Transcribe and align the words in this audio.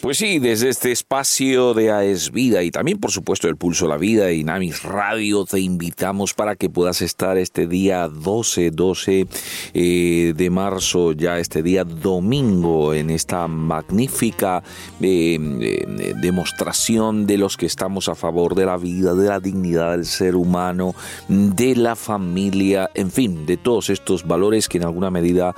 Pues 0.00 0.18
sí, 0.18 0.38
desde 0.38 0.68
este 0.68 0.92
espacio 0.92 1.74
de 1.74 1.90
AES 1.90 2.30
Vida 2.30 2.62
y 2.62 2.70
también 2.70 3.00
por 3.00 3.10
supuesto 3.10 3.48
el 3.48 3.56
Pulso 3.56 3.86
de 3.86 3.88
la 3.90 3.96
Vida 3.96 4.30
y 4.30 4.44
Namis 4.44 4.84
Radio 4.84 5.44
te 5.44 5.58
invitamos 5.58 6.34
para 6.34 6.54
que 6.54 6.70
puedas 6.70 7.02
estar 7.02 7.36
este 7.36 7.66
día 7.66 8.06
12, 8.06 8.70
12 8.70 9.26
eh, 9.74 10.34
de 10.36 10.50
marzo, 10.50 11.10
ya 11.12 11.40
este 11.40 11.64
día 11.64 11.82
domingo 11.82 12.94
en 12.94 13.10
esta 13.10 13.48
magnífica 13.48 14.62
eh, 15.00 15.36
eh, 15.60 16.14
demostración 16.20 17.26
de 17.26 17.38
los 17.38 17.56
que 17.56 17.66
estamos 17.66 18.08
a 18.08 18.14
favor 18.14 18.54
de 18.54 18.66
la 18.66 18.76
vida, 18.76 19.14
de 19.14 19.28
la 19.28 19.40
dignidad 19.40 19.90
del 19.90 20.06
ser 20.06 20.36
humano, 20.36 20.94
de 21.28 21.74
la 21.74 21.96
familia, 21.96 22.88
en 22.94 23.10
fin, 23.10 23.46
de 23.46 23.56
todos 23.56 23.90
estos 23.90 24.24
valores 24.24 24.68
que 24.68 24.78
en 24.78 24.84
alguna 24.84 25.10
medida 25.10 25.56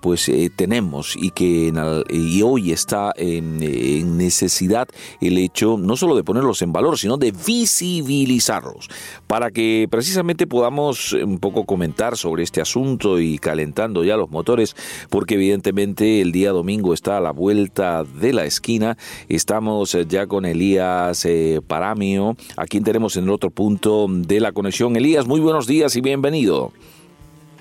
pues 0.00 0.30
tenemos 0.56 1.16
y 1.16 1.32
que 1.32 1.70
y 2.08 2.42
hoy 2.42 2.72
está 2.72 3.12
en 3.14 3.57
en 3.62 4.16
necesidad 4.16 4.88
el 5.20 5.38
hecho 5.38 5.76
no 5.78 5.96
solo 5.96 6.16
de 6.16 6.24
ponerlos 6.24 6.62
en 6.62 6.72
valor, 6.72 6.98
sino 6.98 7.16
de 7.16 7.32
visibilizarlos, 7.32 8.88
para 9.26 9.50
que 9.50 9.86
precisamente 9.90 10.46
podamos 10.46 11.12
un 11.12 11.38
poco 11.38 11.64
comentar 11.64 12.16
sobre 12.16 12.42
este 12.42 12.60
asunto 12.60 13.20
y 13.20 13.38
calentando 13.38 14.04
ya 14.04 14.16
los 14.16 14.30
motores, 14.30 14.74
porque 15.10 15.34
evidentemente 15.34 16.20
el 16.20 16.32
día 16.32 16.50
domingo 16.50 16.94
está 16.94 17.16
a 17.16 17.20
la 17.20 17.32
vuelta 17.32 18.04
de 18.04 18.32
la 18.32 18.44
esquina. 18.44 18.96
Estamos 19.28 19.96
ya 20.08 20.26
con 20.26 20.44
Elías 20.44 21.24
eh, 21.24 21.60
Paramio, 21.66 22.36
a 22.56 22.66
quien 22.66 22.84
tenemos 22.84 23.16
en 23.16 23.24
el 23.24 23.30
otro 23.30 23.50
punto 23.50 24.06
de 24.08 24.40
la 24.40 24.52
conexión. 24.52 24.96
Elías, 24.96 25.26
muy 25.26 25.40
buenos 25.40 25.66
días 25.66 25.96
y 25.96 26.00
bienvenido. 26.00 26.72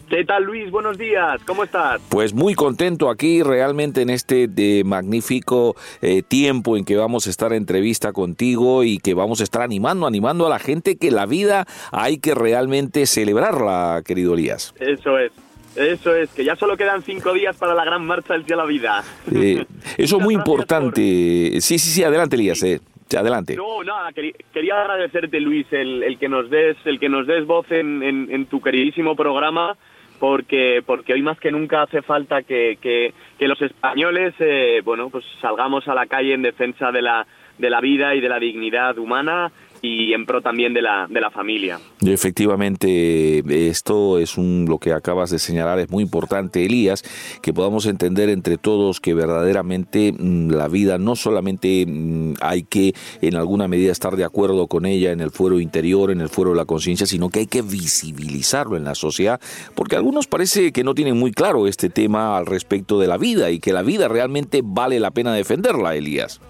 ¿Qué 0.09 0.23
tal 0.23 0.45
Luis? 0.45 0.71
Buenos 0.71 0.97
días, 0.97 1.43
¿cómo 1.43 1.65
estás? 1.65 2.01
Pues 2.09 2.33
muy 2.33 2.55
contento 2.55 3.09
aquí 3.09 3.43
realmente 3.43 4.01
en 4.01 4.09
este 4.09 4.47
de 4.47 4.83
magnífico 4.85 5.75
eh, 6.01 6.23
tiempo 6.23 6.77
en 6.77 6.85
que 6.85 6.95
vamos 6.95 7.27
a 7.27 7.29
estar 7.29 7.51
en 7.51 7.57
entrevista 7.57 8.13
contigo 8.13 8.85
y 8.85 8.99
que 8.99 9.13
vamos 9.13 9.41
a 9.41 9.43
estar 9.43 9.61
animando, 9.61 10.07
animando 10.07 10.47
a 10.47 10.49
la 10.49 10.59
gente 10.59 10.97
que 10.97 11.11
la 11.11 11.25
vida 11.25 11.65
hay 11.91 12.19
que 12.19 12.33
realmente 12.35 13.05
celebrarla, 13.05 14.01
querido 14.05 14.35
Elías. 14.35 14.73
Eso 14.79 15.19
es. 15.19 15.33
Eso 15.75 16.15
es, 16.15 16.29
que 16.29 16.45
ya 16.45 16.55
solo 16.55 16.77
quedan 16.77 17.03
cinco 17.03 17.33
días 17.33 17.57
para 17.57 17.75
la 17.75 17.83
gran 17.83 18.05
marcha 18.05 18.31
del 18.31 18.45
cielo 18.45 18.61
a 18.61 18.65
la 18.65 18.69
vida. 18.69 19.03
Eh, 19.35 19.65
eso 19.97 20.17
es 20.17 20.23
muy 20.23 20.35
importante. 20.35 21.01
Sí, 21.59 21.77
sí, 21.77 21.79
sí, 21.79 22.03
adelante 22.03 22.37
Elías. 22.37 22.63
Eh. 22.63 22.79
Adelante. 23.17 23.55
No, 23.55 23.83
nada, 23.83 24.11
quería, 24.13 24.81
agradecerte, 24.81 25.39
Luis, 25.39 25.65
el, 25.71 26.17
que 26.19 26.27
nos 26.27 26.49
des, 26.49 26.75
el 26.85 26.99
que 26.99 27.07
nos 27.07 27.25
des 27.25 27.45
voz 27.45 27.65
en, 27.71 28.03
en 28.03 28.45
tu 28.47 28.59
queridísimo 28.59 29.15
programa 29.15 29.77
porque, 30.19 30.81
porque 30.85 31.13
hoy 31.13 31.21
más 31.21 31.39
que 31.39 31.51
nunca 31.51 31.83
hace 31.83 32.01
falta 32.01 32.43
que, 32.43 32.77
que, 32.81 33.13
que 33.37 33.47
los 33.47 33.61
españoles 33.61 34.33
eh, 34.39 34.81
bueno, 34.83 35.09
pues 35.09 35.25
salgamos 35.41 35.87
a 35.87 35.95
la 35.95 36.05
calle 36.05 36.33
en 36.33 36.41
defensa 36.41 36.91
de 36.91 37.01
la, 37.01 37.25
de 37.57 37.69
la 37.69 37.81
vida 37.81 38.15
y 38.15 38.21
de 38.21 38.29
la 38.29 38.39
dignidad 38.39 38.97
humana 38.97 39.51
y 39.81 40.13
en 40.13 40.25
pro 40.25 40.41
también 40.41 40.73
de 40.73 40.81
la, 40.81 41.07
de 41.09 41.21
la 41.21 41.29
familia. 41.29 41.79
Efectivamente, 42.05 43.43
esto 43.69 44.19
es 44.19 44.37
un, 44.37 44.65
lo 44.67 44.79
que 44.79 44.93
acabas 44.93 45.29
de 45.29 45.39
señalar, 45.39 45.79
es 45.79 45.89
muy 45.89 46.03
importante, 46.03 46.65
Elías, 46.65 47.03
que 47.41 47.53
podamos 47.53 47.85
entender 47.85 48.29
entre 48.29 48.57
todos 48.57 48.99
que 48.99 49.13
verdaderamente 49.13 50.13
mm, 50.17 50.51
la 50.51 50.67
vida 50.67 50.97
no 50.97 51.15
solamente 51.15 51.85
mm, 51.87 52.35
hay 52.41 52.63
que 52.63 52.93
en 53.21 53.35
alguna 53.35 53.67
medida 53.67 53.91
estar 53.91 54.15
de 54.15 54.23
acuerdo 54.23 54.67
con 54.67 54.85
ella 54.85 55.11
en 55.11 55.21
el 55.21 55.31
fuero 55.31 55.59
interior, 55.59 56.11
en 56.11 56.21
el 56.21 56.29
fuero 56.29 56.51
de 56.51 56.57
la 56.57 56.65
conciencia, 56.65 57.05
sino 57.05 57.29
que 57.29 57.39
hay 57.39 57.47
que 57.47 57.61
visibilizarlo 57.61 58.77
en 58.77 58.83
la 58.83 58.95
sociedad, 58.95 59.39
porque 59.75 59.95
algunos 59.95 60.27
parece 60.27 60.71
que 60.71 60.83
no 60.83 60.93
tienen 60.93 61.17
muy 61.17 61.31
claro 61.31 61.67
este 61.67 61.89
tema 61.89 62.37
al 62.37 62.45
respecto 62.45 62.99
de 62.99 63.07
la 63.07 63.17
vida 63.17 63.51
y 63.51 63.59
que 63.59 63.73
la 63.73 63.83
vida 63.83 64.07
realmente 64.07 64.61
vale 64.63 64.99
la 64.99 65.11
pena 65.11 65.33
defenderla, 65.33 65.95
Elías. 65.95 66.41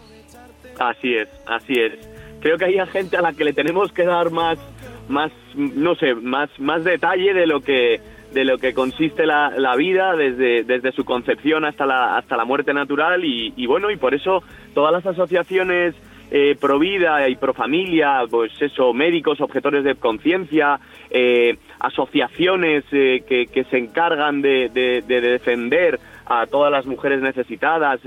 Así 0.80 1.14
es, 1.16 1.28
así 1.48 1.74
es 1.74 2.17
creo 2.40 2.58
que 2.58 2.66
hay 2.66 2.78
gente 2.88 3.18
a 3.18 3.22
la 3.22 3.34
que 3.34 3.44
le 3.44 3.54
tenemos 3.54 3.92
que 3.92 4.06
dar 4.06 4.32
más, 4.32 4.58
más 5.08 5.32
no 5.56 5.96
sé, 5.96 6.16
más, 6.16 6.50
más 6.60 6.84
detalle 6.84 7.34
de 7.34 7.48
lo 7.48 7.62
que 7.62 8.00
de 8.34 8.44
lo 8.44 8.58
que 8.58 8.74
consiste 8.74 9.26
la, 9.26 9.52
la 9.58 9.76
vida 9.76 10.16
desde, 10.16 10.64
desde 10.64 10.92
su 10.92 11.06
concepción 11.06 11.66
hasta 11.66 11.86
la, 11.86 12.18
hasta 12.18 12.36
la 12.38 12.46
muerte 12.46 12.74
natural. 12.74 13.24
Y, 13.24 13.66
bueno, 13.66 13.90
y 13.90 13.98
por 13.98 14.14
eso 14.14 14.44
todas 14.74 14.92
las 14.92 15.06
asociaciones 15.06 15.96
eh, 16.30 16.58
pro 16.60 16.78
vida 16.78 17.28
y 17.30 17.36
pro 17.38 17.54
familia, 17.54 18.20
pues 18.30 18.52
eso, 18.62 18.94
médicos, 18.94 19.40
objetores 19.40 19.84
de 19.86 19.96
conciencia, 19.96 20.80
eh, 21.10 21.58
asociaciones 21.80 22.84
eh, 22.92 23.24
que, 23.26 23.64
se 23.72 23.78
encargan 23.78 24.42
de, 24.42 24.70
de, 24.70 25.02
de, 25.08 25.22
defender 25.22 26.00
a 26.26 26.46
todas 26.46 26.70
las 26.70 26.86
mujeres 26.86 27.22
necesitadas, 27.22 28.02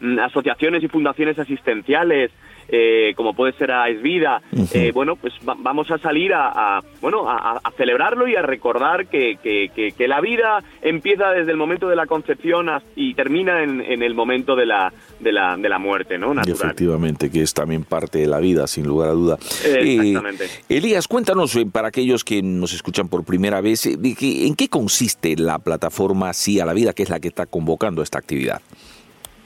mm, 0.00 0.18
asociaciones 0.18 0.82
y 0.82 0.88
fundaciones 0.88 1.38
asistenciales, 1.38 2.32
eh, 2.72 3.14
como 3.16 3.34
puede 3.34 3.52
ser 3.54 3.72
a 3.72 3.88
Esvida, 3.88 4.42
eh, 4.72 4.92
bueno, 4.94 5.16
pues 5.16 5.34
vamos 5.42 5.90
a 5.90 5.98
salir 5.98 6.32
a, 6.34 6.80
bueno, 7.00 7.28
a, 7.28 7.60
celebrarlo 7.76 8.28
y 8.28 8.36
a 8.36 8.42
recordar 8.42 9.06
que, 9.06 9.38
que, 9.42 10.08
la 10.08 10.20
vida 10.20 10.62
empieza 10.82 11.30
desde 11.30 11.52
el 11.52 11.56
momento 11.56 11.88
de 11.88 11.96
la 11.96 12.06
concepción 12.06 12.68
y 12.96 13.14
termina 13.14 13.62
en, 13.62 14.02
el 14.02 14.14
momento 14.14 14.54
de 14.54 14.66
la, 14.66 14.92
de 15.18 15.32
la, 15.32 15.56
de 15.56 15.68
la 15.68 15.78
muerte, 15.78 16.18
¿no? 16.18 16.32
efectivamente, 16.40 17.30
que 17.30 17.42
es 17.42 17.54
también 17.54 17.84
parte 17.84 18.18
de 18.18 18.26
la 18.26 18.38
vida, 18.38 18.66
sin 18.66 18.86
lugar 18.86 19.10
a 19.10 19.12
duda. 19.12 19.38
Exactamente. 19.64 20.46
Elías, 20.68 21.08
cuéntanos, 21.08 21.58
para 21.72 21.88
aquellos 21.88 22.24
que 22.24 22.42
nos 22.42 22.72
escuchan 22.72 23.08
por 23.08 23.24
primera 23.24 23.60
vez, 23.60 23.86
¿en 23.86 24.54
qué 24.54 24.68
consiste 24.68 25.36
la 25.36 25.58
plataforma 25.58 26.32
Sí 26.32 26.60
a 26.60 26.64
la 26.64 26.72
Vida, 26.72 26.92
que 26.92 27.02
es 27.02 27.10
la 27.10 27.20
que 27.20 27.28
está 27.28 27.46
convocando 27.46 28.02
esta 28.02 28.18
actividad? 28.18 28.60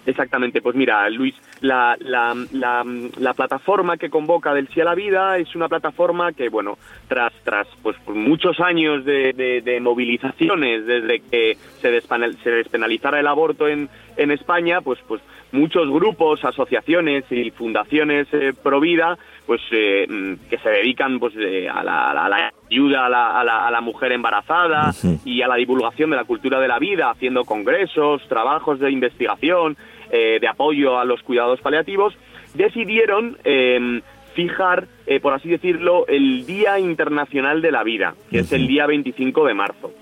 Exactamente, 0.06 0.60
pues 0.60 0.76
mira, 0.76 1.09
Luis, 1.09 1.34
la, 1.60 1.97
la, 2.00 2.34
la, 2.53 3.34
plataforma 3.34 3.97
que 3.97 4.10
convoca 4.10 4.53
del 4.53 4.69
Sí 4.69 4.81
a 4.81 4.84
la 4.84 4.94
Vida 4.94 5.38
es 5.38 5.54
una 5.54 5.69
plataforma 5.69 6.32
que, 6.32 6.48
bueno, 6.48 6.76
tras, 7.09 7.32
tras 7.42 7.66
pues, 7.82 7.97
muchos 8.06 8.60
años 8.60 9.04
de, 9.04 9.32
de, 9.64 9.81
movilizaciones 9.81 10.87
desde 10.87 11.20
que 11.20 11.56
se, 11.81 12.00
se 12.00 12.50
despenalizara 12.50 13.19
el 13.20 13.26
aborto 13.26 13.66
en, 13.66 13.88
en 14.16 14.31
España, 14.31 14.81
pues, 14.82 14.98
pues 15.09 15.22
muchos 15.54 15.88
grupos, 15.88 16.44
asociaciones 16.44 17.25
y 17.31 17.50
fundaciones 17.50 18.26
eh, 18.32 18.53
pro 18.60 18.81
vida, 18.81 19.16
pues 19.47 19.60
eh, 19.70 20.37
que 20.50 20.59
se 20.59 20.69
dedican 20.69 21.19
pues 21.19 21.34
a, 21.37 21.82
la, 21.82 22.10
a, 22.10 22.28
la, 22.28 22.53
ayuda 22.70 23.06
a 23.06 23.09
la, 23.09 23.41
a 23.41 23.70
la, 23.70 23.81
mujer 23.81 24.12
embarazada 24.12 24.93
y 25.25 25.43
a 25.43 25.48
la 25.48 25.54
divulgación 25.56 26.10
de 26.10 26.16
la 26.16 26.25
cultura 26.25 26.59
de 26.60 26.69
la 26.69 26.78
vida, 26.78 27.10
haciendo 27.10 27.44
congresos, 27.44 28.26
trabajos 28.28 28.81
de 28.81 28.91
investigación, 28.91 29.76
eh, 30.14 30.38
de 30.41 30.47
apoyo 30.47 30.97
a 30.97 31.04
los 31.04 31.20
cuidados 31.25 31.60
paliativos, 31.60 32.14
decidieron 32.54 33.36
eh, 33.42 34.00
fijar, 34.34 34.86
eh, 35.06 35.20
por 35.20 35.32
así 35.32 35.48
decirlo, 35.48 36.06
el 36.06 36.44
Día 36.46 36.78
Internacional 36.78 37.62
de 37.62 37.70
la 37.70 37.82
Vida, 37.82 38.14
que 38.30 38.40
es 38.40 38.52
el 38.52 38.66
día 38.66 38.86
25 38.86 39.46
de 39.46 39.54
marzo. 39.54 39.92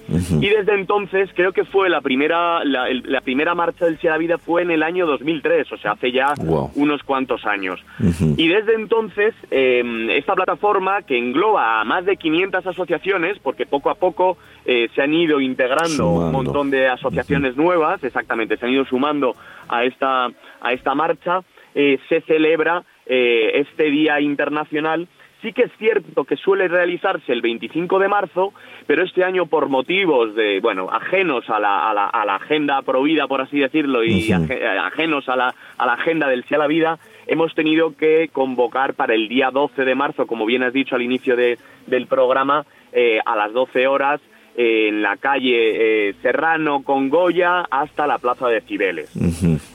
Y 0.41 0.49
desde 0.49 0.75
entonces, 0.75 1.31
creo 1.35 1.53
que 1.53 1.65
fue 1.65 1.89
la 1.89 2.01
primera, 2.01 2.65
la, 2.65 3.21
primera 3.21 3.55
marcha 3.55 3.85
del 3.85 3.99
Día 3.99 4.13
de 4.13 4.17
la 4.17 4.19
Vida 4.19 4.39
fue 4.39 4.63
en 4.63 4.71
el 4.71 4.83
año 4.83 5.07
2003, 5.07 5.73
o 5.73 5.77
sea, 5.77 5.93
hace 5.93 6.13
ya 6.13 6.35
unos 6.75 7.03
cuantos 7.03 7.45
años. 7.47 7.81
Y 8.37 8.49
desde 8.49 8.75
entonces, 8.75 9.35
em, 9.51 10.11
esta 10.11 10.35
plataforma, 10.35 11.03
que 11.03 11.19
engloba 11.19 11.81
a 11.81 11.85
más 11.85 12.05
de 12.05 12.17
500 12.17 12.67
asociaciones, 12.67 13.39
porque 13.39 13.67
poco 13.67 13.91
a 13.91 13.95
poco 13.95 14.39
eh, 14.65 14.89
se 14.95 15.03
han 15.03 15.13
ido 15.13 15.41
integrando 15.41 16.11
un 16.11 16.33
montón 16.33 16.71
de 16.71 16.89
asociaciones 16.89 17.57
nuevas, 17.57 18.03
exactamente, 18.03 18.57
se 18.57 18.67
han 18.67 18.73
ido 18.73 18.85
sumando 18.85 19.37
a 19.69 19.85
esta, 19.85 20.27
a 20.61 20.73
esta 20.73 20.95
marcha, 20.95 21.41
eh, 21.75 21.99
se 22.09 22.21
celebra 22.23 22.85
eh, 23.07 23.51
este 23.55 23.91
Día 23.91 24.21
Internacional. 24.21 25.09
Sí 25.41 25.53
que 25.53 25.63
es 25.63 25.73
cierto 25.77 26.25
que 26.25 26.37
suele 26.37 26.69
realizarse 26.69 27.33
el 27.33 27.43
25 27.43 27.99
de 27.99 28.07
marzo, 28.07 28.53
pero 28.87 29.03
este 29.03 29.25
año 29.25 29.47
por 29.47 29.69
motivos 29.69 30.37
de, 30.37 30.61
bueno, 30.61 30.89
ajenos 30.89 31.51
a 31.51 31.59
la, 31.59 31.91
a 31.91 31.95
la, 31.95 32.07
a 32.07 32.25
la 32.25 32.37
agenda 32.37 32.81
prohibida, 32.83 33.27
por 33.27 33.41
así 33.41 33.59
decirlo, 33.59 34.05
y 34.05 34.31
ajenos 34.31 35.29
a 35.29 35.35
la, 35.35 35.53
a 35.79 35.87
la 35.87 35.95
agenda 35.95 36.29
del 36.29 36.45
Sí 36.45 36.55
a 36.55 36.59
la 36.59 36.69
Vida, 36.69 37.01
hemos 37.27 37.53
tenido 37.57 37.97
que 37.97 38.29
convocar 38.33 38.95
para 38.95 39.15
el 39.15 39.29
día 39.29 39.51
12 39.51 39.85
de 39.85 39.95
marzo, 39.97 40.29
como 40.29 40.47
bien 40.47 40.63
has 40.63 40.73
dicho 40.73 40.95
al 40.95 41.03
inicio 41.03 41.35
de, 41.35 41.59
del 41.89 42.07
programa, 42.07 42.65
eh, 42.93 43.19
a 43.27 43.35
las 43.35 43.53
12 43.53 43.89
horas, 43.89 44.21
en 44.55 45.03
la 45.03 45.17
calle 45.17 46.09
eh, 46.09 46.15
Serrano 46.21 46.83
con 46.83 47.09
Goya 47.09 47.61
hasta 47.71 48.07
la 48.07 48.19
Plaza 48.19 48.49
de 48.49 48.61
Cibeles. 48.61 49.11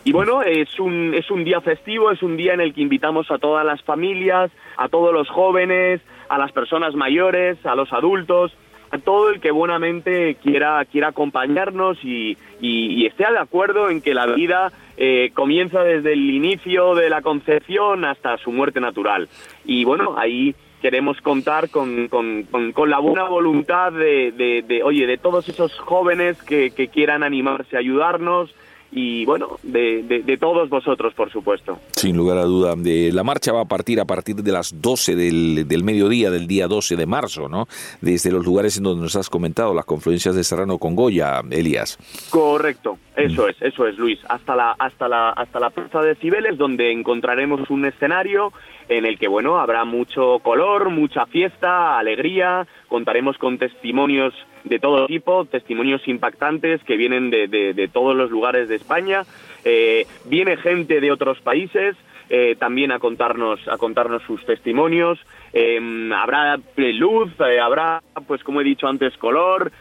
Y 0.04 0.12
bueno, 0.12 0.44
es 0.44 0.80
un, 0.80 1.14
es 1.14 1.30
un 1.32 1.44
día 1.44 1.62
festivo, 1.62 2.12
es 2.12 2.22
un 2.22 2.38
día 2.38 2.54
en 2.54 2.62
el 2.62 2.74
que 2.74 2.82
invitamos 2.82 3.30
a 3.32 3.38
todas 3.38 3.66
las 3.66 3.82
familias, 3.82 4.52
a 4.78 4.88
todos 4.88 5.14
los 5.14 5.30
jóvenes, 5.30 6.02
a 6.30 6.38
las 6.38 6.52
personas 6.52 6.96
mayores, 6.96 7.58
a 7.66 7.76
los 7.76 7.92
adultos, 7.92 8.54
a 8.92 8.98
todo 9.00 9.30
el 9.30 9.42
que 9.42 9.52
buenamente 9.52 10.36
quiera, 10.36 10.84
quiera 10.86 11.10
acompañarnos 11.10 11.98
y, 12.04 12.38
y, 12.62 13.06
esté 13.06 13.26
de 13.30 13.40
acuerdo 13.40 13.90
en 13.90 14.02
que 14.02 14.14
la 14.14 14.28
vida 14.28 14.72
eh, 14.96 15.32
comienza 15.34 15.84
desde 15.84 16.14
el 16.14 16.30
inicio 16.30 16.96
de 16.96 17.10
la 17.10 17.22
concepción 17.22 18.06
hasta 18.06 18.38
su 18.38 18.52
muerte 18.52 18.80
natural. 18.80 19.28
Y 19.66 19.84
bueno, 19.84 20.16
ahí 20.18 20.56
queremos 20.82 21.20
contar 21.22 21.70
con, 21.70 22.08
con, 22.08 22.44
con, 22.44 22.90
la 22.90 23.00
buena 23.00 23.24
voluntad 23.24 23.92
de, 23.92 24.32
de, 24.32 24.64
de, 24.68 24.84
oye, 24.84 25.08
de 25.08 25.18
todos 25.18 25.50
esos 25.50 25.78
jóvenes 25.80 26.42
que, 26.44 26.72
que 26.72 26.88
quieran 26.90 27.24
animarse 27.24 27.76
a 27.76 27.80
ayudarnos, 27.80 28.54
y 28.92 29.26
bueno, 29.26 29.58
de, 29.64 30.04
de, 30.04 30.38
todos 30.38 30.70
vosotros, 30.70 31.14
por 31.14 31.32
supuesto. 31.32 31.78
Sin 31.92 32.16
lugar 32.16 32.38
a 32.38 32.44
duda. 32.44 32.76
De, 32.76 33.12
la 33.12 33.24
marcha 33.24 33.52
va 33.52 33.62
a 33.62 33.66
partir 33.66 34.00
a 34.00 34.06
partir 34.06 34.36
de 34.38 34.52
las 34.52 34.82
12 34.82 35.16
del, 35.16 35.68
del, 35.68 35.84
mediodía 35.84 36.32
del 36.32 36.48
día 36.48 36.68
12 36.68 36.96
de 36.96 37.06
marzo, 37.06 37.50
¿no? 37.50 37.68
Desde 38.02 38.32
los 38.32 38.46
lugares 38.46 38.78
en 38.78 38.84
donde 38.84 39.04
nos 39.04 39.16
has 39.16 39.30
comentado, 39.30 39.74
las 39.74 39.86
confluencias 39.86 40.36
de 40.36 40.44
Serrano 40.44 40.78
con 40.78 40.96
Goya, 40.96 41.42
Elías. 41.52 41.98
Correcto, 42.30 42.98
eso 43.16 43.46
mm. 43.46 43.50
es, 43.50 43.62
eso 43.62 43.88
es, 43.88 43.98
Luis. 43.98 44.20
Hasta 44.30 44.56
la, 44.56 44.72
hasta 44.72 45.10
la, 45.10 45.32
hasta 45.32 45.60
la 45.60 45.70
plaza 45.70 46.02
de 46.02 46.16
Cibeles, 46.16 46.58
donde 46.58 46.92
encontraremos 46.92 47.70
un 47.70 47.86
escenario 47.86 48.54
en 48.90 49.06
el 49.06 49.20
que, 49.20 49.28
bueno, 49.28 49.60
habrá 49.60 49.84
mucho 49.84 50.40
color, 50.40 50.90
mucha 50.90 51.26
fiesta, 51.26 52.00
alegría, 52.00 52.66
contaremos 52.88 53.38
con 53.38 53.58
testimonios 53.58 54.34
de 54.68 54.80
todo 54.80 55.08
tipo, 55.08 55.46
testimonios 55.46 56.08
impactantes 56.08 56.84
que 56.84 56.98
vienen 56.98 57.30
de, 57.30 57.48
de, 57.48 57.88
todos 57.88 58.16
los 58.16 58.30
lugares 58.30 58.70
de 58.70 58.76
España. 58.76 59.24
Eh, 59.64 60.06
viene 60.26 60.58
gente 60.58 61.02
de 61.02 61.12
otros 61.12 61.40
países 61.42 61.96
eh, 62.30 62.56
también 62.60 62.92
a 62.92 63.00
contarnos, 63.00 63.66
a 63.68 63.78
contarnos 63.78 64.22
sus 64.24 64.46
testimonios. 64.46 65.20
Em, 65.54 66.12
habrá 66.12 66.58
luz, 66.76 67.32
eh, 67.40 67.60
habrá, 67.60 68.02
pues 68.28 68.44
como 68.44 68.62
he 68.62 68.66
dicho 68.66 68.88
antes, 68.88 69.16
color, 69.18 69.72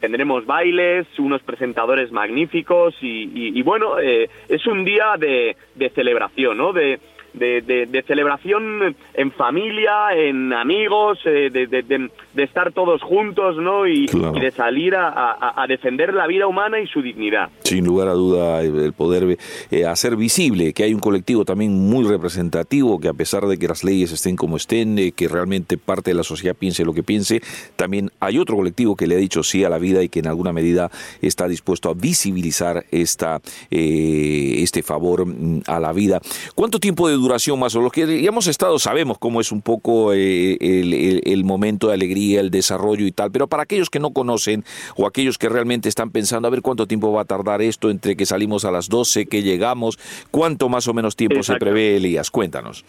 tendremos 0.00 0.46
bailes, 0.46 1.06
unos 1.18 1.42
presentadores 1.42 2.12
magníficos 2.12 2.94
y, 3.00 3.58
y, 3.58 3.62
bueno, 3.62 3.98
es 3.98 4.66
un 4.66 4.84
día 4.84 5.14
de, 5.18 5.56
de 5.74 5.90
celebración, 5.90 6.58
¿no? 6.58 6.72
De, 6.72 7.00
de, 7.32 7.86
de, 7.86 8.02
celebración 8.02 8.94
en 9.14 9.32
familia, 9.32 10.12
en 10.14 10.52
amigos, 10.52 11.22
de, 11.24 12.10
estar 12.40 12.72
todos 12.72 13.02
juntos, 13.02 13.56
¿no? 13.56 13.86
Y, 13.86 14.06
de 14.06 14.50
salir 14.50 14.94
a, 14.96 15.64
defender 15.68 16.14
la 16.14 16.26
vida 16.26 16.46
humana 16.46 16.80
y 16.80 16.86
su 16.86 17.02
dignidad. 17.02 17.50
Sin 17.64 17.84
lugar 17.84 18.08
a 18.08 18.12
duda, 18.12 18.62
el 18.62 18.92
poder 18.92 19.38
eh, 19.70 19.84
hacer 19.84 20.16
visible 20.16 20.72
que 20.72 20.84
hay 20.84 20.94
un 20.94 21.00
colectivo 21.00 21.44
también 21.44 21.72
muy 21.72 22.04
representativo, 22.04 22.98
que 23.00 23.08
a 23.08 23.12
pesar 23.12 23.46
de 23.46 23.58
que 23.58 23.68
las 23.68 23.84
leyes 23.84 24.12
estén 24.12 24.36
como 24.36 24.56
estén, 24.56 24.98
eh, 24.98 25.12
que 25.12 25.28
realmente 25.28 25.76
parte 25.76 26.10
de 26.10 26.14
la 26.14 26.22
sociedad 26.22 26.54
piense 26.54 26.84
lo 26.84 26.94
que 26.94 27.02
piense, 27.02 27.42
también 27.76 28.10
hay 28.20 28.38
otro 28.38 28.56
colectivo 28.56 28.96
que 28.96 29.06
le 29.06 29.16
ha 29.16 29.18
dicho 29.18 29.42
sí 29.42 29.64
a 29.64 29.68
la 29.68 29.78
vida 29.78 30.02
y 30.02 30.08
que 30.08 30.20
en 30.20 30.28
alguna 30.28 30.52
medida 30.52 30.90
está 31.20 31.48
dispuesto 31.48 31.90
a 31.90 31.94
visibilizar 31.94 32.84
esta, 32.90 33.40
este 33.70 34.82
favor 34.82 35.26
mm, 35.26 35.62
a 35.66 35.80
la 35.80 35.92
vida. 35.92 36.20
¿Cuánto 36.54 36.78
tiempo 36.80 37.08
de 37.08 37.14
duración 37.14 37.58
más 37.58 37.74
o 37.74 37.80
los 37.80 37.92
que 37.92 38.22
ya 38.22 38.28
hemos 38.28 38.46
estado 38.46 38.78
sabemos 38.78 39.18
cómo 39.18 39.40
es 39.40 39.52
un 39.52 39.62
poco 39.62 40.12
eh, 40.14 40.56
el, 40.60 41.44
momento 41.44 41.88
de 41.88 41.94
alegría, 41.94 42.27
el 42.36 42.50
desarrollo 42.50 43.06
y 43.06 43.12
tal, 43.12 43.30
pero 43.30 43.46
para 43.46 43.64
aquellos 43.64 43.90
que 43.90 44.00
no 44.00 44.10
conocen 44.10 44.64
o 44.96 45.06
aquellos 45.06 45.38
que 45.38 45.48
realmente 45.48 45.88
están 45.88 46.10
pensando 46.10 46.48
a 46.48 46.50
ver 46.50 46.62
cuánto 46.62 46.86
tiempo 46.86 47.12
va 47.12 47.22
a 47.22 47.24
tardar 47.24 47.62
esto 47.62 47.90
entre 47.90 48.16
que 48.16 48.26
salimos 48.26 48.64
a 48.64 48.70
las 48.70 48.88
12, 48.88 49.26
que 49.26 49.42
llegamos, 49.42 49.98
cuánto 50.30 50.68
más 50.68 50.88
o 50.88 50.94
menos 50.94 51.16
tiempo 51.16 51.42
se 51.42 51.56
prevé, 51.56 51.96
Elías, 51.96 52.30
cuéntanos. 52.30 52.84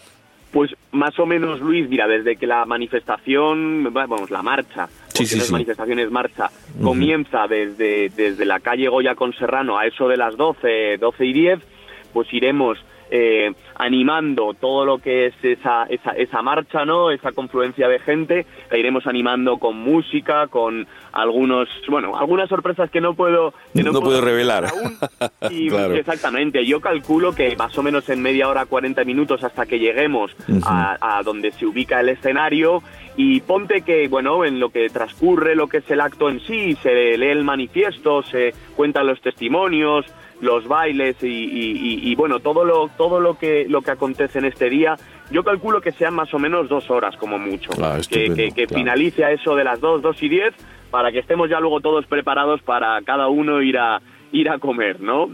Pues 0.52 0.72
más 0.92 1.18
o 1.20 1.28
menos, 1.28 1.60
Luis, 1.62 1.88
mira, 1.88 2.08
desde 2.08 2.36
que 2.36 2.48
la 2.48 2.66
manifestación, 2.66 3.94
vamos, 3.94 4.32
la 4.32 4.42
marcha, 4.42 4.90
sí, 5.10 5.26
sí, 5.28 5.52
manifestación 5.52 6.00
es 6.00 6.10
marcha, 6.10 6.50
comienza 6.82 7.48
desde, 7.48 8.10
desde 8.10 8.46
la 8.46 8.60
calle 8.60 8.88
Goya 8.90 9.14
con 9.14 9.32
Serrano 9.34 9.78
a 9.78 9.86
eso 9.86 10.08
de 10.08 10.18
las 10.18 10.36
12, 10.38 10.98
12 10.98 11.26
y 11.26 11.34
10, 11.34 11.60
pues 12.14 12.34
iremos 12.34 12.80
eh, 13.10 13.52
animando 13.76 14.54
todo 14.54 14.86
lo 14.86 15.00
que 15.00 15.28
es 15.28 15.34
esa, 15.42 15.84
esa, 15.86 16.12
esa 16.12 16.42
marcha, 16.42 16.86
¿no? 16.86 17.12
Esa 17.12 17.32
confluencia 17.32 17.88
de 17.88 18.00
gente, 18.00 18.46
la 18.70 18.78
iremos 18.78 19.08
animando 19.08 19.58
con 19.58 19.78
música, 19.78 20.48
con 20.48 20.88
algunos, 21.12 21.68
bueno, 21.88 22.18
algunas 22.18 22.50
sorpresas 22.50 22.90
que 22.90 23.02
no 23.02 23.14
puedo... 23.14 23.54
no, 23.74 24.02
puedo, 24.02 24.22
revelar. 24.22 24.66
Exactamente, 25.42 26.66
yo 26.66 26.82
calculo 26.82 27.34
que 27.34 27.56
más 27.56 27.78
o 27.78 27.84
menos 27.84 28.08
en 28.10 28.22
media 28.22 28.50
hora, 28.50 28.66
40 28.66 29.04
minutos 29.06 29.44
hasta 29.44 29.66
que 29.66 29.80
lleguemos 29.80 30.36
a, 30.64 31.18
a 31.18 31.24
donde 31.24 31.52
se 31.52 31.66
ubica 31.66 32.00
el 32.00 32.10
escenario 32.10 32.84
y 33.22 33.42
ponte 33.42 33.82
que, 33.82 34.08
bueno, 34.08 34.46
en 34.46 34.62
lo 34.62 34.70
que 34.70 34.90
transcurre 34.90 35.54
lo 35.54 35.68
que 35.68 35.78
es 35.78 35.92
el 35.92 36.00
acto 36.00 36.30
en 36.30 36.40
sí, 36.40 36.76
se 36.82 37.18
lee 37.18 37.28
el 37.28 37.44
manifiesto, 37.44 38.24
se 38.24 38.54
cuentan 38.78 39.08
los 39.08 39.20
testimonios, 39.22 40.06
los 40.42 40.68
bailes 40.68 41.18
y, 41.22 42.16
bueno, 42.16 42.40
todo 42.40 42.64
lo, 42.64 42.90
todo 42.98 43.20
lo 43.20 43.38
que, 43.38 43.66
lo 43.68 43.82
que 43.82 43.92
acontece 43.92 44.40
en 44.40 44.46
este 44.46 44.70
día, 44.70 44.96
yo 45.32 45.44
calculo 45.44 45.82
que 45.82 45.92
sean 45.92 46.14
más 46.14 46.34
o 46.34 46.40
menos 46.40 46.70
dos 46.70 46.90
horas 46.90 47.16
como 47.18 47.38
mucho. 47.38 47.72
Ah, 47.82 47.98
que, 48.10 48.52
que, 48.54 48.68
finalice 48.68 49.26
a 49.26 49.32
eso 49.32 49.56
de 49.56 49.64
las 49.64 49.80
dos, 49.80 50.02
dos 50.02 50.22
y 50.24 50.30
diez, 50.30 50.54
para 50.92 51.12
que 51.12 51.20
estemos 51.20 51.50
ya 51.50 51.60
luego 51.60 51.82
todos 51.82 52.06
preparados 52.06 52.62
para 52.62 53.02
cada 53.02 53.28
uno 53.28 53.62
ir 53.62 53.78
a, 53.78 54.02
ir 54.32 54.50
a 54.50 54.60
comer, 54.60 55.02
¿no? 55.02 55.32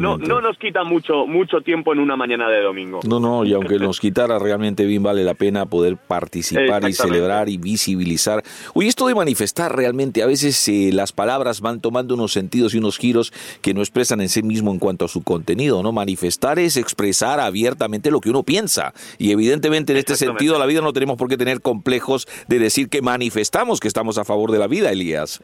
No, 0.00 0.18
no, 0.18 0.40
nos 0.40 0.58
quita 0.58 0.84
mucho, 0.84 1.26
mucho 1.26 1.60
tiempo 1.60 1.92
en 1.92 2.00
una 2.00 2.16
mañana 2.16 2.48
de 2.48 2.62
domingo. 2.62 3.00
No, 3.06 3.20
no, 3.20 3.44
y 3.44 3.52
aunque 3.52 3.78
nos 3.78 4.00
quitara, 4.00 4.38
realmente 4.38 4.84
bien 4.84 5.02
vale 5.02 5.24
la 5.24 5.34
pena 5.34 5.66
poder 5.66 5.96
participar 5.96 6.88
y 6.88 6.92
celebrar 6.92 7.48
y 7.48 7.56
visibilizar. 7.56 8.42
Oye, 8.74 8.88
esto 8.88 9.06
de 9.06 9.14
manifestar 9.14 9.74
realmente, 9.74 10.22
a 10.22 10.26
veces 10.26 10.68
eh, 10.68 10.90
las 10.92 11.12
palabras 11.12 11.60
van 11.60 11.80
tomando 11.80 12.14
unos 12.14 12.32
sentidos 12.32 12.74
y 12.74 12.78
unos 12.78 12.98
giros 12.98 13.32
que 13.62 13.74
no 13.74 13.80
expresan 13.80 14.20
en 14.20 14.28
sí 14.28 14.42
mismo 14.42 14.70
en 14.70 14.78
cuanto 14.78 15.04
a 15.04 15.08
su 15.08 15.22
contenido, 15.22 15.82
¿no? 15.82 15.92
Manifestar 15.92 16.58
es 16.58 16.76
expresar 16.76 17.40
abiertamente 17.40 18.10
lo 18.10 18.20
que 18.20 18.30
uno 18.30 18.42
piensa. 18.42 18.94
Y 19.18 19.32
evidentemente 19.32 19.92
en 19.92 19.98
este 19.98 20.16
sentido 20.16 20.58
la 20.58 20.66
vida 20.66 20.80
no 20.80 20.92
tenemos 20.92 21.16
por 21.16 21.28
qué 21.28 21.36
tener 21.36 21.60
complejos 21.60 22.26
de 22.48 22.58
decir 22.58 22.88
que 22.88 23.02
manifestamos 23.02 23.80
que 23.80 23.88
estamos 23.88 24.18
a 24.18 24.24
favor 24.24 24.50
de 24.52 24.58
la 24.58 24.66
vida, 24.66 24.90
Elías. 24.90 25.42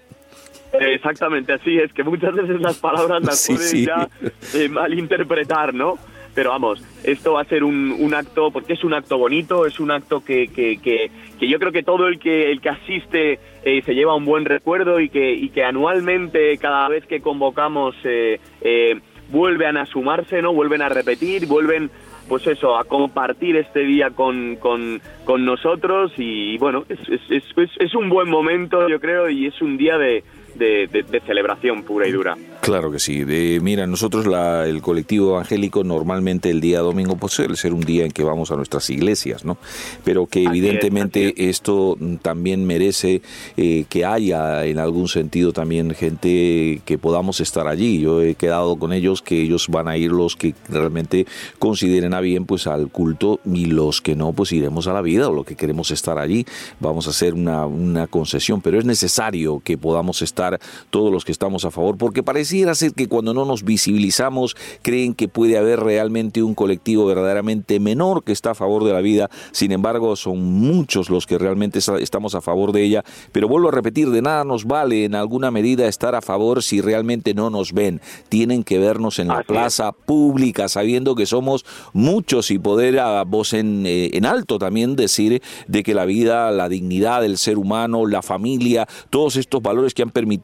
Exactamente, 0.81 1.53
así 1.53 1.79
es, 1.79 1.93
que 1.93 2.03
muchas 2.03 2.35
veces 2.35 2.61
las 2.61 2.79
palabras 2.79 3.23
las 3.23 3.47
pueden 3.47 3.85
ya 3.85 4.09
eh, 4.55 4.69
malinterpretar, 4.69 5.75
¿no? 5.75 5.95
Pero 6.37 6.51
vamos, 6.51 6.85
esto 7.03 7.33
va 7.33 7.41
a 7.41 7.45
ser 7.47 7.65
un, 7.65 7.97
un, 7.99 8.13
acto, 8.13 8.51
porque 8.51 8.75
es 8.75 8.85
un 8.85 8.93
acto 8.93 9.17
bonito, 9.17 9.65
es 9.65 9.81
un 9.81 9.91
acto 9.91 10.23
que, 10.23 10.49
que, 10.49 10.77
que, 10.77 11.11
que 11.41 11.49
yo 11.49 11.59
creo 11.59 11.73
que 11.73 11.83
todo 11.83 12.09
el 12.09 12.19
que, 12.19 12.51
el 12.51 12.61
que 12.61 12.69
asiste 12.69 13.39
eh, 13.65 13.83
se 13.87 13.95
lleva 13.95 14.15
un 14.15 14.27
buen 14.27 14.45
recuerdo 14.45 15.01
y 15.01 15.09
que, 15.09 15.33
y 15.33 15.49
que 15.49 15.65
anualmente, 15.65 16.59
cada 16.59 16.89
vez 16.89 17.07
que 17.07 17.21
convocamos, 17.21 17.97
eh, 18.05 18.39
eh, 18.61 19.01
vuelven 19.31 19.79
a 19.79 19.87
sumarse, 19.87 20.43
¿no? 20.43 20.53
Vuelven 20.53 20.83
a 20.83 20.91
repetir, 20.91 21.47
vuelven 21.47 21.91
pues 22.29 22.47
eso, 22.47 22.77
a 22.77 22.85
compartir 22.85 23.57
este 23.57 23.81
día 23.81 24.11
con, 24.11 24.57
con, 24.57 25.01
con 25.25 25.45
nosotros 25.45 26.13
y 26.19 26.59
bueno, 26.59 26.85
es, 26.89 26.99
es, 27.09 27.45
es, 27.57 27.71
es, 27.79 27.95
un 27.95 28.09
buen 28.09 28.29
momento 28.29 28.89
yo 28.89 29.01
creo 29.01 29.31
y 29.31 29.47
es 29.47 29.63
un 29.63 29.77
día 29.77 29.97
de, 29.97 30.25
de, 30.57 31.23
celebración 31.27 31.83
pura 31.83 32.07
y 32.07 32.13
dura. 32.13 32.37
Claro 32.61 32.91
que 32.91 32.99
sí. 32.99 33.25
De, 33.25 33.61
mira, 33.63 33.87
nosotros 33.87 34.27
la, 34.27 34.67
el 34.67 34.83
colectivo 34.83 35.31
evangélico 35.31 35.85
normalmente 35.85 36.51
el 36.51 36.61
día 36.61 36.81
domingo 36.81 37.17
pues 37.17 37.33
suele 37.33 37.57
ser 37.57 37.73
un 37.73 37.81
día 37.81 38.05
en 38.05 38.13
que 38.13 38.25
vamos 38.25 38.51
a 38.51 38.57
nuestras 38.57 38.89
iglesias, 38.91 39.45
¿no? 39.45 39.59
Pero 40.05 40.27
que 40.27 40.45
evidentemente 40.45 41.49
esto 41.49 41.97
también 42.23 42.67
merece 42.67 43.23
eh, 43.57 43.85
que 43.89 44.05
haya 44.05 44.65
en 44.65 44.79
algún 44.79 45.09
sentido 45.09 45.53
también 45.53 45.95
gente 45.95 46.81
que 46.85 46.99
podamos 46.99 47.41
estar 47.41 47.69
allí. 47.69 48.01
Yo 48.01 48.23
he 48.23 48.35
quedado 48.35 48.77
con 48.77 48.93
ellos 48.93 49.23
que 49.23 49.41
ellos 49.41 49.69
van 49.69 49.89
a 49.89 49.97
ir 49.97 50.11
los 50.11 50.37
que 50.37 50.55
realmente 50.69 51.27
consideren 51.59 52.15
a 52.15 52.21
bien 52.21 52.47
pues 52.47 52.67
al 52.67 52.89
culto 52.89 53.41
y 53.45 53.67
los 53.67 54.01
que 54.01 54.17
no 54.17 54.33
pues 54.33 54.53
iremos 54.53 54.87
a 54.87 54.93
la 54.93 55.03
vida 55.03 55.29
o 55.29 55.33
lo 55.33 55.45
que 55.45 55.57
queremos 55.57 55.91
estar 55.91 56.19
allí. 56.19 56.47
Vamos 56.81 57.07
a 57.07 57.11
hacer 57.11 57.35
una, 57.35 57.67
una 57.67 58.07
concesión, 58.07 58.61
pero 58.61 58.79
es 58.79 58.85
necesario 58.85 59.61
que 59.65 59.79
podamos 59.79 60.23
estar 60.23 60.46
todos 60.91 61.13
los 61.13 61.25
que 61.25 61.33
estamos 61.33 61.65
a 61.65 61.71
favor, 61.71 61.97
porque 61.97 62.23
pareciera 62.23 62.75
ser 62.75 62.93
que 62.93 63.09
cuando 63.09 63.35
no 63.35 63.45
nos 63.45 63.65
visibilizamos 63.65 64.57
creen 64.83 65.15
que 65.15 65.29
puede 65.29 65.59
haber 65.59 65.81
realmente 65.81 66.43
un 66.43 66.55
colectivo 66.55 67.07
verdaderamente 67.07 67.81
menor 67.81 68.23
que 68.25 68.33
está 68.33 68.51
a 68.51 68.55
favor 68.55 68.85
de 68.85 68.93
la 68.93 69.01
vida, 69.01 69.31
sin 69.53 69.73
embargo 69.73 70.17
son 70.17 70.43
muchos 70.43 71.11
los 71.11 71.27
que 71.27 71.39
realmente 71.39 71.79
estamos 72.01 72.35
a 72.35 72.41
favor 72.41 72.73
de 72.73 72.83
ella, 72.83 73.05
pero 73.33 73.49
vuelvo 73.49 73.69
a 73.69 73.73
repetir, 73.73 74.11
de 74.11 74.23
nada 74.23 74.45
nos 74.45 74.65
vale 74.65 75.05
en 75.05 75.15
alguna 75.15 75.51
medida 75.51 75.89
estar 75.89 76.15
a 76.15 76.23
favor 76.23 76.63
si 76.63 76.81
realmente 76.81 77.35
no 77.35 77.51
nos 77.51 77.73
ven, 77.73 78.01
tienen 78.29 78.65
que 78.65 78.79
vernos 78.79 79.19
en 79.19 79.29
la 79.29 79.43
plaza 79.43 79.93
pública, 79.93 80.69
sabiendo 80.69 81.15
que 81.15 81.27
somos 81.27 81.65
muchos 81.93 82.51
y 82.51 82.59
poder 82.59 82.99
a 83.01 83.25
voz 83.25 83.53
en, 83.53 83.85
eh, 83.87 84.11
en 84.13 84.27
alto 84.27 84.59
también 84.59 84.97
decir 84.97 85.43
de 85.67 85.83
que 85.83 85.95
la 85.95 86.05
vida, 86.05 86.51
la 86.51 86.69
dignidad 86.69 87.23
del 87.23 87.39
ser 87.39 87.59
humano, 87.59 88.07
la 88.07 88.23
familia, 88.23 88.87
todos 89.11 89.37
estos 89.37 89.63
valores 89.63 89.95
que 89.95 90.03
han 90.03 90.11
permitido 90.11 90.36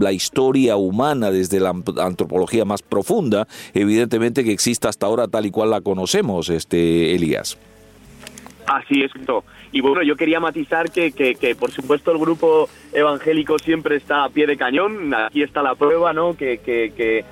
la 0.00 0.12
historia 0.12 0.76
humana 0.76 1.30
desde 1.30 1.60
la 1.60 1.70
antropología 1.70 2.64
más 2.64 2.82
profunda, 2.82 3.46
evidentemente 3.72 4.44
que 4.44 4.52
exista 4.52 4.88
hasta 4.88 5.06
ahora 5.06 5.28
tal 5.28 5.46
y 5.46 5.50
cual 5.50 5.70
la 5.70 5.80
conocemos, 5.80 6.48
este 6.48 7.14
Elías. 7.14 7.58
Así 8.66 9.02
es, 9.02 9.10
y 9.72 9.80
bueno, 9.80 10.02
yo 10.04 10.16
quería 10.16 10.38
matizar 10.38 10.90
que, 10.92 11.10
que, 11.12 11.56
por 11.56 11.72
supuesto 11.72 12.12
el 12.12 12.18
grupo 12.18 12.68
evangélico 12.92 13.58
siempre 13.58 13.96
está 13.96 14.22
a 14.22 14.28
pie 14.28 14.46
de 14.46 14.56
cañón, 14.56 15.12
aquí 15.12 15.42
está 15.42 15.62
la 15.62 15.74
prueba, 15.74 16.12
¿no? 16.12 16.36
Que, 16.36 16.58
que, 16.58 16.92
que, 16.96 17.24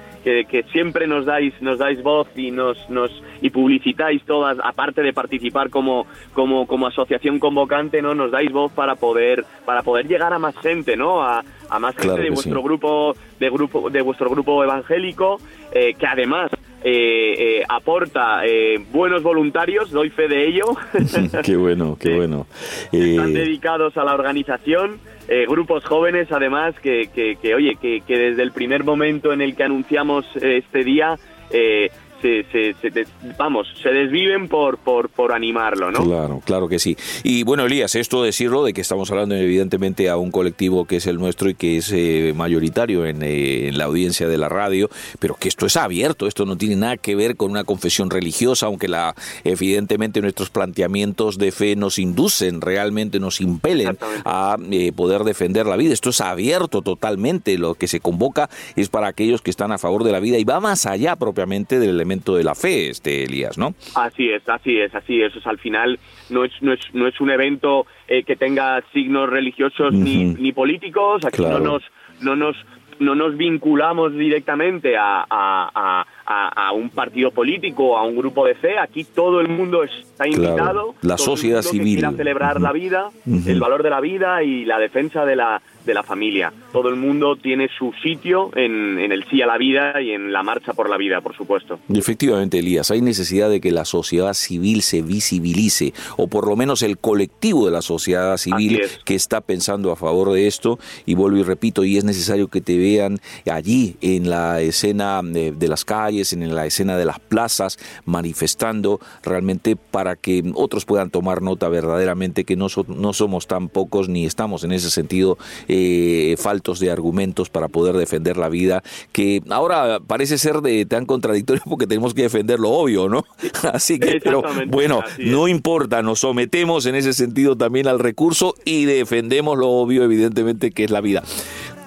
siempre 0.73 1.07
nos 1.07 1.26
dais 1.26 1.55
nos 1.61 1.79
dais 1.79 2.02
voz 2.02 2.29
y 2.37 2.50
nos 2.50 2.88
nos 2.88 3.11
y 3.41 3.50
publicitáis 3.50 4.23
todas 4.25 4.59
aparte 4.62 5.02
de 5.02 5.12
participar 5.12 5.71
como 5.71 6.07
como 6.33 6.67
como 6.67 6.87
asociación 6.87 7.38
convocante 7.38 8.02
no 8.02 8.14
nos 8.14 8.31
dais 8.31 8.52
voz 8.52 8.73
para 8.73 8.95
poder 8.97 9.45
para 9.64 9.83
poder 9.83 10.07
llegar 10.07 10.33
a 10.33 10.38
más 10.38 10.57
gente 10.59 10.97
no 10.97 11.23
a, 11.23 11.45
a 11.69 11.79
más 11.79 11.97
gente 11.97 12.23
de 12.23 12.31
vuestro 12.31 12.62
grupo 12.62 13.17
de 13.41 13.50
grupo 13.50 13.91
de 13.91 14.02
vuestro 14.02 14.31
grupo 14.31 14.62
evangélico 14.62 15.38
eh, 15.73 15.95
que 15.95 16.07
además 16.07 16.50
eh, 16.85 17.61
eh, 17.61 17.62
aporta 17.69 18.43
buenos 18.91 19.23
voluntarios, 19.23 19.91
doy 19.91 20.11
fe 20.11 20.26
de 20.26 20.49
ello. 20.49 20.64
qué 21.45 21.57
bueno, 21.57 21.97
qué 21.99 22.14
bueno. 22.17 22.47
Están 22.91 23.33
dedicados 23.33 23.97
a 23.97 24.05
la 24.05 24.14
organización 24.14 24.99
eh, 25.29 25.47
grupos 25.49 25.85
jóvenes 25.85 26.31
además 26.33 26.75
que, 26.81 27.09
que, 27.14 27.37
que 27.37 27.55
oye, 27.55 27.76
que, 27.81 28.00
que, 28.00 28.19
desde 28.19 28.43
el 28.43 28.52
primer 28.52 28.85
momento 28.85 29.33
en 29.33 29.41
el 29.41 29.55
que 29.55 29.64
anunciamos 29.64 30.26
este 30.37 30.85
día 30.85 31.17
eh, 31.50 31.91
se, 32.23 33.07
vamos, 33.37 33.67
se 33.83 33.91
desviven 33.91 34.49
por, 34.49 34.79
por, 34.79 35.09
por 35.09 35.33
animarlo, 35.33 35.91
¿no? 35.91 36.05
Claro, 36.05 36.41
claro 36.45 36.69
que 36.69 36.79
sí. 36.79 36.97
Y 37.25 37.43
bueno, 37.43 37.67
Elías, 37.67 37.95
esto 37.95 38.23
decirlo 38.23 38.64
de 38.64 38.73
que 38.73 38.81
estamos 38.81 39.11
hablando 39.11 39.35
evidentemente 39.35 40.09
a 40.09 40.17
un 40.17 40.31
colectivo 40.31 40.87
que 40.87 40.97
es 40.97 41.07
el 41.07 41.19
nuestro 41.19 41.50
y 41.50 41.55
que 41.55 41.79
es 41.79 41.91
eh, 41.93 42.33
mayoritario 42.37 43.07
en, 43.07 43.23
eh, 43.23 43.69
en, 43.69 43.79
la 43.79 43.85
audiencia 43.85 44.29
de 44.29 44.38
la 44.38 44.49
radio, 44.49 44.88
pero 45.19 45.35
que 45.35 45.49
esto 45.49 45.67
es 45.67 45.76
abierto, 45.76 46.26
esto 46.26 46.47
no 46.47 46.57
tiene 46.57 46.76
nada 46.76 46.97
que 46.97 47.17
ver 47.17 47.37
con 47.37 47.50
una 47.50 47.64
confesión 47.64 48.11
religiosa, 48.11 48.67
aunque 48.67 48.88
la 48.88 49.14
evidentemente 49.45 50.21
nuestros 50.21 50.50
planteamientos 50.50 51.38
de 51.38 51.52
fe 51.52 51.76
nos 51.76 51.99
inducen, 51.99 52.61
realmente 52.61 53.19
nos 53.19 53.41
impelen 53.41 53.99
a 54.25 54.57
eh, 54.71 54.93
poder 54.93 55.25
defender 55.25 55.67
la 55.67 55.76
vida. 55.76 55.93
Esto 55.93 56.11
es 56.11 56.21
abierto 56.21 56.83
totalmente, 56.83 57.59
lo 57.59 57.75
que 57.75 57.88
se 57.88 58.00
convoca 58.00 58.49
es 58.76 58.88
para 58.88 59.09
aquellos 59.09 59.43
que 59.43 59.50
están 59.50 59.73
a 59.73 59.79
favor 59.79 60.05
de 60.05 60.12
la 60.12 60.21
vida 60.21 60.38
y 60.38 60.45
va 60.45 60.61
más 60.61 60.87
allá 60.87 61.17
propiamente 61.17 61.79
del 61.79 61.91
elemento 61.91 62.12
de 62.12 62.45
la 62.45 62.54
fe, 62.54 62.90
este 62.90 63.25
Elías, 63.25 63.59
¿no? 63.59 63.75
Así 63.95 64.31
es, 64.31 64.49
así 64.49 64.78
es, 64.78 64.95
así 64.95 65.23
es. 65.23 65.33
al 65.47 65.59
final 65.59 65.99
no 66.31 66.45
es, 66.45 66.52
no 66.61 66.73
es, 66.73 66.81
no 66.92 67.07
es 67.07 67.21
un 67.21 67.31
evento 67.31 67.87
eh, 68.09 68.23
que 68.25 68.37
tenga 68.37 68.83
signos 68.92 69.28
religiosos 69.28 69.92
ni, 69.92 70.25
ni 70.25 70.52
políticos, 70.52 71.25
aquí 71.25 71.42
no 71.42 71.59
nos 71.59 71.83
no 72.21 72.37
nos 72.37 72.57
no 73.02 73.14
nos 73.14 73.37
vinculamos 73.37 74.14
directamente 74.14 74.97
a, 74.97 75.26
a, 75.28 76.04
a, 76.25 76.73
un 76.73 76.90
partido 76.90 77.31
político, 77.31 77.99
a 77.99 78.04
un 78.04 78.16
grupo 78.16 78.47
de 78.47 78.54
fe. 78.54 78.78
Aquí 78.78 79.04
todo 79.04 79.40
el 79.40 79.49
mundo 79.49 79.83
está 79.83 80.26
invitado. 80.26 80.95
La 81.02 81.19
sociedad 81.19 81.62
civil. 81.62 82.00
Que 82.11 82.16
celebrar 82.16 82.61
la 82.61 82.73
vida, 82.73 83.11
el 83.26 83.61
valor 83.61 83.83
de 83.83 83.90
la 83.90 84.00
vida 84.00 84.42
y 84.42 84.64
la 84.64 84.78
defensa 84.78 85.25
de 85.25 85.37
la, 85.37 85.61
de 85.85 85.95
la 85.95 86.03
familia. 86.03 86.53
Todo 86.73 86.89
el 86.89 86.97
mundo 86.97 87.37
tiene 87.37 87.69
su 87.79 87.93
sitio 88.03 88.51
en, 88.57 88.99
en, 88.99 89.12
el 89.12 89.25
sí 89.29 89.43
a 89.43 89.47
la 89.47 89.59
vida 89.59 90.01
y 90.01 90.12
en 90.12 90.33
la 90.33 90.43
marcha 90.43 90.73
por 90.73 90.89
la 90.89 90.97
vida, 90.97 91.21
por 91.21 91.37
supuesto. 91.37 91.79
Efectivamente, 91.93 92.59
Elías, 92.59 92.91
hay 92.91 93.01
necesidad 93.01 93.51
de 93.51 93.61
que 93.61 93.71
la 93.71 93.85
sociedad 93.85 94.35
civil 94.35 94.83
se 94.83 95.03
visibilice, 95.03 95.93
o 96.17 96.29
por 96.29 96.47
lo 96.47 96.57
menos 96.57 96.83
el 96.83 96.99
colectivo 96.99 97.67
de 97.67 97.73
la 97.73 97.83
sociedad 97.83 98.37
civil 98.37 98.83
que 99.05 99.15
está 99.15 99.41
pensando 99.41 99.91
a 99.91 99.97
favor 99.97 100.33
de 100.33 100.47
esto. 100.47 100.79
Y 101.07 101.15
vuelvo 101.15 101.39
y 101.39 101.43
repito, 101.43 101.85
y 101.85 101.97
es 101.97 102.05
necesario 102.05 102.49
que 102.49 102.61
te 102.61 102.77
vean 102.77 103.19
allí 103.51 103.97
en 104.01 104.31
la 104.31 104.61
escena 104.61 105.21
de, 105.23 105.53
de 105.53 105.69
las 105.69 105.85
calles, 105.85 106.33
en 106.33 106.55
la 106.55 106.67
escena 106.67 106.97
de 106.97 107.05
las 107.05 107.21
plazas, 107.21 107.79
manifestando 108.05 109.01
realmente 109.23 109.77
para 109.77 110.17
que 110.17 110.43
otros 110.55 110.85
puedan 110.85 111.11
tomar 111.11 111.43
nota 111.43 111.69
verdaderamente 111.69 112.45
que 112.45 112.57
no, 112.57 112.67
no 112.89 113.12
somos 113.12 113.47
tan 113.47 113.69
pocos 113.69 114.09
ni 114.09 114.27
estamos 114.27 114.65
en 114.65 114.73
ese 114.73 114.91
sentido 114.91 115.39
eh, 115.75 116.37
faltos 116.37 116.81
de 116.81 116.91
argumentos 116.91 117.49
para 117.49 117.69
poder 117.69 117.97
defender 117.97 118.37
la 118.37 118.50
vida, 118.50 118.83
que 119.12 119.43
ahora 119.49 120.00
parece 120.07 120.37
ser 120.37 120.61
de 120.61 120.85
tan 120.85 121.07
contradictorio 121.07 121.62
porque 121.64 121.87
tenemos 121.87 122.12
que 122.12 122.23
defender 122.23 122.61
lo 122.61 122.71
obvio, 122.71 123.09
¿no? 123.09 123.25
Así 123.73 123.99
que, 123.99 124.21
pero 124.23 124.43
bueno, 124.69 125.02
no 125.19 125.49
importa, 125.49 126.02
nos 126.02 126.21
sometemos 126.21 126.85
en 126.85 126.95
ese 126.95 127.14
sentido 127.14 127.57
también 127.57 127.88
al 127.88 127.99
recurso 127.99 128.55
y 128.67 128.85
defendemos 128.85 129.59
lo 129.59 129.71
obvio, 129.71 130.05
evidentemente, 130.05 130.73
que 130.73 130.85
es 130.85 130.91
la 130.91 131.00
vida. 131.00 131.23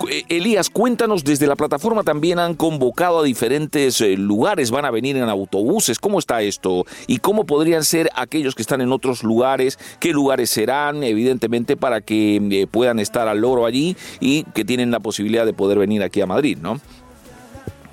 Eh, 0.10 0.24
Elías, 0.30 0.70
cuéntanos, 0.70 1.24
desde 1.24 1.48
la 1.48 1.56
plataforma 1.56 2.04
también 2.04 2.40
han 2.40 2.56
convocado 2.56 3.20
a 3.20 3.24
diferentes 3.24 4.02
eh, 4.02 4.18
lugares, 4.18 4.70
van 4.70 4.86
a 4.86 4.92
venir 4.92 5.16
en 5.18 5.24
autobuses, 5.30 6.00
¿cómo 6.00 6.20
está 6.20 6.42
esto? 6.42 6.86
¿Y 7.08 7.20
cómo 7.20 7.46
podrían 7.46 7.84
ser 7.84 8.10
aquellos 8.16 8.56
que 8.56 8.62
están 8.62 8.82
en 8.82 8.92
otros 8.92 9.24
lugares? 9.24 9.78
¿Qué 10.00 10.12
lugares 10.12 10.50
serán, 10.50 11.04
evidentemente, 11.04 11.78
para 11.78 12.02
que 12.02 12.36
eh, 12.36 12.68
puedan 12.70 13.00
estar 13.00 13.28
al 13.28 13.40
logro 13.40 13.66
allí 13.66 13.96
y 14.20 14.44
que 14.54 14.66
tienen 14.66 14.92
la 14.92 15.00
posibilidad 15.00 15.46
de 15.46 15.54
poder 15.54 15.80
venir 15.80 16.04
aquí 16.04 16.22
a 16.22 16.26
Madrid, 16.26 16.58
¿no? 16.62 16.80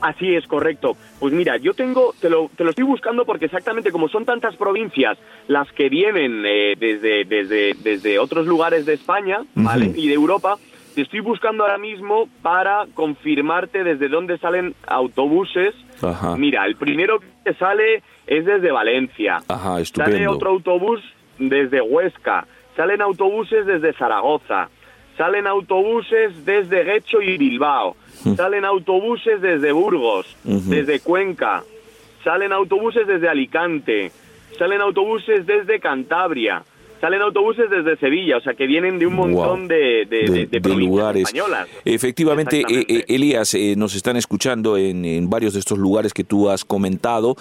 Así 0.01 0.35
es, 0.35 0.45
correcto. 0.49 0.97
Pues 1.21 1.33
mira, 1.33 1.57
yo 1.59 1.75
tengo, 1.75 2.13
te 2.21 2.29
lo, 2.29 2.51
te 2.57 2.65
lo 2.65 2.71
estoy 2.71 2.85
buscando 2.85 3.25
porque 3.25 3.45
exactamente 3.45 3.93
como 3.93 4.09
son 4.09 4.25
tantas 4.25 4.57
provincias 4.57 5.17
las 5.47 5.71
que 5.73 5.89
vienen 5.89 6.43
desde, 6.43 7.25
desde, 7.25 7.75
desde 7.75 8.19
otros 8.19 8.49
lugares 8.49 8.85
de 8.85 8.95
España 8.95 9.45
¿vale? 9.55 9.93
y 9.95 10.09
de 10.09 10.15
Europa, 10.15 10.59
te 10.95 11.03
estoy 11.03 11.21
buscando 11.21 11.65
ahora 11.65 11.79
mismo 11.79 12.29
para 12.43 12.87
confirmarte 12.95 13.85
desde 13.85 14.09
dónde 14.09 14.39
salen 14.39 14.75
autobuses. 14.87 15.75
Mira, 16.37 16.67
el 16.67 16.77
primero 16.77 17.21
que 17.45 17.55
sale 17.55 18.03
es 18.27 18.45
desde 18.45 18.71
Valencia. 18.71 19.41
Ajá, 19.49 19.85
Sale 19.85 20.29
otro 20.29 20.51
autobús 20.51 21.01
desde 21.39 21.81
Huesca. 21.81 22.47
Salen 22.77 23.01
autobuses 23.03 23.67
desde 23.67 23.93
Zaragoza. 23.95 24.69
Salen 25.17 25.47
autobuses 25.47 26.45
desde 26.45 26.85
Guecho 26.85 27.21
y 27.21 27.37
Bilbao. 27.37 27.97
Salen 28.37 28.65
autobuses 28.65 29.41
desde 29.41 29.73
Burgos, 29.73 30.37
desde 30.45 31.01
Cuenca. 31.01 31.63
Salen 32.25 32.53
autobuses 32.53 33.07
desde 33.07 33.29
Alicante. 33.29 34.11
Salen 34.59 34.81
autobuses 34.81 35.47
desde 35.47 35.81
Cantabria 35.81 36.63
salen 37.03 37.21
autobuses 37.21 37.69
desde 37.69 37.97
Sevilla, 37.97 38.37
o 38.37 38.41
sea 38.41 38.55
que 38.55 38.65
vienen 38.65 39.01
de 39.01 39.09
un 39.09 39.15
montón 39.15 39.67
de, 39.67 40.07
de, 40.09 40.61
lugares 40.77 41.25
españolas. 41.25 41.67
Efectivamente, 41.85 42.61
eh, 42.61 42.87
eh, 42.89 43.05
Elías, 43.09 43.55
eh, 43.55 43.75
nos 43.77 43.97
están 43.97 44.17
escuchando 44.17 44.77
en, 44.77 45.29
varios 45.29 45.55
de 45.55 45.59
estos 45.59 45.79
lugares 45.79 46.15
que 46.15 46.23
tú 46.23 46.49
has 46.49 46.65
comentado. 46.65 47.35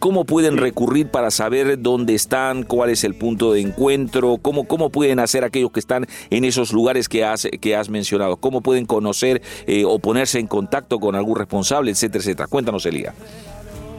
¿Cómo 0.00 0.24
pueden 0.24 0.56
recurrir 0.56 1.08
para 1.08 1.30
saber 1.30 1.80
dónde 1.80 2.16
están, 2.16 2.64
cuál 2.64 2.90
es 2.90 3.04
el 3.04 3.14
punto 3.14 3.52
de 3.52 3.60
encuentro? 3.60 4.38
¿Cómo, 4.42 4.66
cómo 4.66 4.90
pueden 4.90 5.20
hacer 5.20 5.44
aquellos 5.44 5.70
que 5.70 5.78
están 5.78 6.06
en 6.30 6.44
esos 6.44 6.72
lugares 6.72 7.08
que 7.08 7.24
has, 7.24 7.48
que 7.60 7.76
has 7.76 7.88
mencionado? 7.88 8.38
¿Cómo 8.38 8.60
pueden 8.60 8.86
conocer 8.86 9.40
o 9.86 10.00
ponerse 10.00 10.40
en 10.40 10.48
contacto 10.48 10.98
con 10.98 11.14
algún 11.14 11.38
responsable, 11.38 11.92
etcétera, 11.92 12.22
etcétera? 12.22 12.48
Cuéntanos, 12.48 12.84
Elías. 12.86 13.14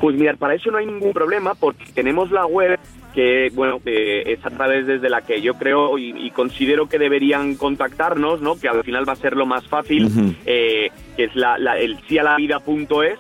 Pues 0.02 0.16
mira, 0.16 0.36
para 0.36 0.54
eso 0.54 0.70
no 0.70 0.78
hay 0.78 0.86
ningún 0.86 1.14
problema 1.14 1.56
porque 1.56 1.86
tenemos 1.94 2.30
la 2.30 2.46
web 2.46 2.78
que 3.18 3.50
bueno 3.56 3.82
es 3.84 4.46
a 4.46 4.52
través 4.52 4.86
desde 4.86 5.10
la 5.10 5.24
que 5.24 5.42
yo 5.42 5.56
creo 5.56 5.98
y, 5.98 6.30
considero 6.30 6.88
que 6.88 7.00
deberían 7.00 7.56
contactarnos, 7.56 8.42
¿no? 8.42 8.60
Que 8.60 8.68
al 8.68 8.84
final 8.84 9.10
va 9.10 9.14
a 9.14 9.16
ser 9.16 9.36
lo 9.36 9.48
más 9.48 9.66
fácil, 9.66 10.36
eh, 10.46 10.92
que 11.16 11.24
es 11.24 11.36
la, 11.36 11.56
el 11.80 11.98
cialavida.es 12.02 13.18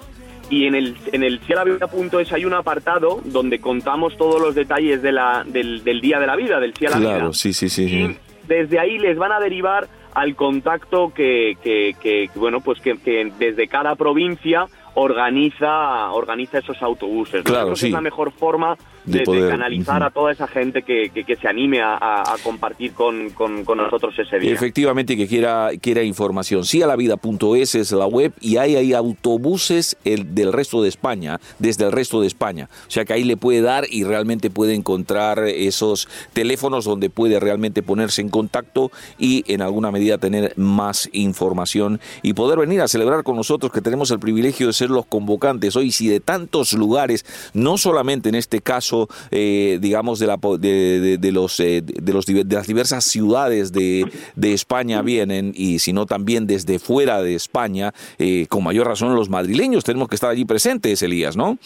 y 0.51 0.67
en 0.67 0.75
el 0.75 0.95
en 1.11 1.23
el 1.23 1.39
cialavida.es 1.39 2.31
hay 2.31 2.45
un 2.45 2.53
apartado 2.53 3.21
donde 3.25 3.57
contamos 3.57 4.15
todos 4.17 4.39
los 4.39 4.53
detalles 4.53 5.01
de 5.01 5.11
la, 5.11 5.43
del, 5.47 5.83
del 5.83 5.99
día 5.99 6.19
de 6.19 6.27
la 6.27 6.35
vida, 6.35 6.59
del 6.59 6.75
Ciela 6.75 6.97
Claro, 6.97 7.33
sí, 7.33 7.51
sí, 7.51 7.67
sí. 7.67 7.85
Y 7.85 8.17
desde 8.47 8.77
ahí 8.77 8.99
les 8.99 9.17
van 9.17 9.31
a 9.31 9.39
derivar 9.39 9.87
al 10.13 10.35
contacto 10.35 11.11
que, 11.11 11.57
que, 11.63 11.95
que 11.99 12.29
bueno, 12.35 12.61
pues 12.61 12.79
que, 12.81 12.99
que 12.99 13.31
desde 13.39 13.67
cada 13.67 13.95
provincia 13.95 14.67
organiza 14.99 16.11
organiza 16.11 16.57
esos 16.57 16.81
autobuses. 16.81 17.43
Claro, 17.43 17.73
Es 17.73 17.83
la 17.83 18.01
mejor 18.01 18.31
forma 18.31 18.75
de, 19.05 19.23
canalizar 19.23 20.03
a 20.03 20.09
toda 20.09 20.31
esa 20.31 20.47
gente 20.47 20.81
que, 20.81 21.09
que, 21.09 21.35
se 21.35 21.47
anime 21.47 21.79
a, 21.81 22.23
compartir 22.43 22.93
con, 22.93 23.29
con, 23.29 23.63
nosotros 23.77 24.17
ese 24.17 24.39
día. 24.39 24.51
Efectivamente, 24.51 25.15
que 25.15 25.27
quiera, 25.27 25.69
quiera 25.81 26.03
información. 26.03 26.65
Sí 26.65 26.81
a 26.81 26.87
la 26.87 26.95
vida.es 26.95 27.75
es 27.75 27.91
la 27.91 28.05
web 28.05 28.33
y 28.41 28.57
hay, 28.57 28.75
hay 28.75 28.93
autobuses 28.93 29.97
el, 30.03 30.33
del 30.35 30.51
resto 30.51 30.81
de 30.81 30.89
España, 30.89 31.39
desde 31.59 31.85
el 31.85 31.91
resto 31.91 32.19
de 32.19 32.27
España. 32.27 32.67
O 32.87 32.91
sea 32.91 33.05
que 33.05 33.13
ahí 33.13 33.23
le 33.23 33.37
puede 33.37 33.61
dar 33.61 33.85
y 33.89 34.03
realmente 34.03 34.49
puede 34.49 34.73
encontrar 34.73 35.39
esos 35.39 36.09
teléfonos 36.33 36.85
donde 36.85 37.09
puede 37.09 37.39
realmente 37.39 37.83
ponerse 37.83 38.21
en 38.21 38.29
contacto 38.29 38.91
y 39.17 39.43
en 39.47 39.61
alguna 39.61 39.91
medida 39.91 40.17
tener 40.17 40.53
más 40.57 41.09
información 41.13 42.01
y 42.23 42.33
poder 42.33 42.59
venir 42.59 42.81
a 42.81 42.87
celebrar 42.87 43.23
con 43.23 43.35
nosotros 43.35 43.71
que 43.71 43.81
tenemos 43.81 44.11
el 44.11 44.19
privilegio 44.19 44.67
de 44.67 44.73
ser 44.73 44.86
los 44.89 45.05
convocantes 45.05 45.75
hoy, 45.75 45.91
si 45.91 46.07
de 46.07 46.19
tantos 46.19 46.73
lugares, 46.73 47.25
no 47.53 47.77
solamente 47.77 48.29
en 48.29 48.35
este 48.35 48.61
caso, 48.61 49.07
eh, 49.31 49.77
digamos, 49.81 50.19
de, 50.19 50.27
la, 50.27 50.37
de, 50.59 51.17
de, 51.17 51.31
los, 51.31 51.59
eh, 51.59 51.81
de, 51.81 52.13
los, 52.13 52.25
de 52.25 52.45
las 52.49 52.67
diversas 52.67 53.05
ciudades 53.05 53.71
de, 53.71 54.05
de 54.35 54.53
España 54.53 55.01
vienen, 55.01 55.53
y 55.55 55.79
sino 55.79 56.05
también 56.05 56.47
desde 56.47 56.79
fuera 56.79 57.21
de 57.21 57.35
España, 57.35 57.93
eh, 58.17 58.47
con 58.47 58.63
mayor 58.63 58.87
razón 58.87 59.15
los 59.15 59.29
madrileños 59.29 59.83
tenemos 59.83 60.07
que 60.07 60.15
estar 60.15 60.29
allí 60.29 60.45
presentes, 60.45 61.01
Elías, 61.01 61.37
¿no? 61.37 61.57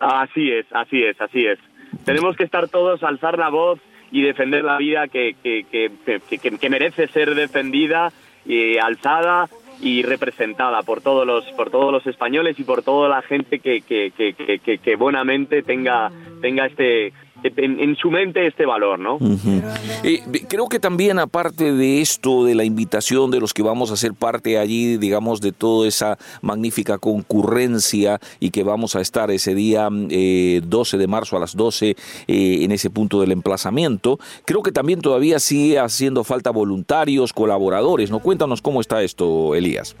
Así 0.00 0.50
es, 0.50 0.66
así 0.72 1.02
es, 1.02 1.20
así 1.20 1.46
es. 1.46 1.58
Tenemos 2.04 2.36
que 2.36 2.44
estar 2.44 2.68
todos, 2.68 3.02
alzar 3.02 3.38
la 3.38 3.48
voz 3.48 3.78
y 4.10 4.22
defender 4.22 4.64
la 4.64 4.76
vida 4.78 5.08
que, 5.08 5.34
que, 5.42 5.64
que, 5.70 6.58
que 6.58 6.70
merece 6.70 7.08
ser 7.08 7.34
defendida 7.34 8.12
y 8.46 8.76
alzada 8.78 9.48
y 9.84 10.02
representada 10.02 10.82
por 10.82 11.02
todos 11.02 11.26
los 11.26 11.44
por 11.52 11.70
todos 11.70 11.92
los 11.92 12.06
españoles 12.06 12.58
y 12.58 12.64
por 12.64 12.82
toda 12.82 13.08
la 13.08 13.20
gente 13.20 13.58
que, 13.58 13.82
que, 13.82 14.12
que, 14.12 14.78
que 14.78 14.96
buenamente 14.96 15.62
tenga 15.62 16.10
tenga 16.40 16.64
este 16.66 17.12
en, 17.44 17.96
su 17.96 18.10
mente 18.10 18.46
este 18.46 18.64
valor, 18.64 18.98
¿no? 18.98 19.18
Eh, 20.02 20.22
creo 20.48 20.68
que 20.68 20.80
también 20.80 21.18
aparte 21.18 21.72
de 21.72 22.00
esto, 22.00 22.44
de 22.44 22.54
la 22.54 22.64
invitación 22.64 23.30
de 23.30 23.40
los 23.40 23.52
que 23.52 23.62
vamos 23.62 23.90
a 23.90 23.96
ser 23.96 24.14
parte 24.14 24.58
allí, 24.58 24.96
digamos, 24.96 25.40
de 25.40 25.52
toda 25.52 25.86
esa 25.86 26.18
magnífica 26.40 26.98
concurrencia 26.98 28.18
y 28.40 28.50
que 28.50 28.62
vamos 28.62 28.96
a 28.96 29.00
estar 29.00 29.30
ese 29.30 29.54
día 29.54 29.88
12 29.90 30.08
eh, 30.10 30.98
de 30.98 31.06
marzo 31.06 31.36
a 31.36 31.40
las 31.40 31.54
12 31.54 31.90
eh, 31.90 31.96
en 32.26 32.72
ese 32.72 32.90
punto 32.90 33.20
del 33.20 33.32
emplazamiento, 33.32 34.18
creo 34.44 34.62
que 34.62 34.72
también 34.72 35.00
todavía 35.00 35.38
sigue 35.38 35.78
haciendo 35.78 36.24
falta 36.24 36.50
voluntarios, 36.50 37.32
colaboradores, 37.32 38.10
¿no? 38.10 38.20
Cuéntanos 38.20 38.62
cómo 38.62 38.80
está 38.80 39.02
esto, 39.02 39.54
Elías. 39.54 39.96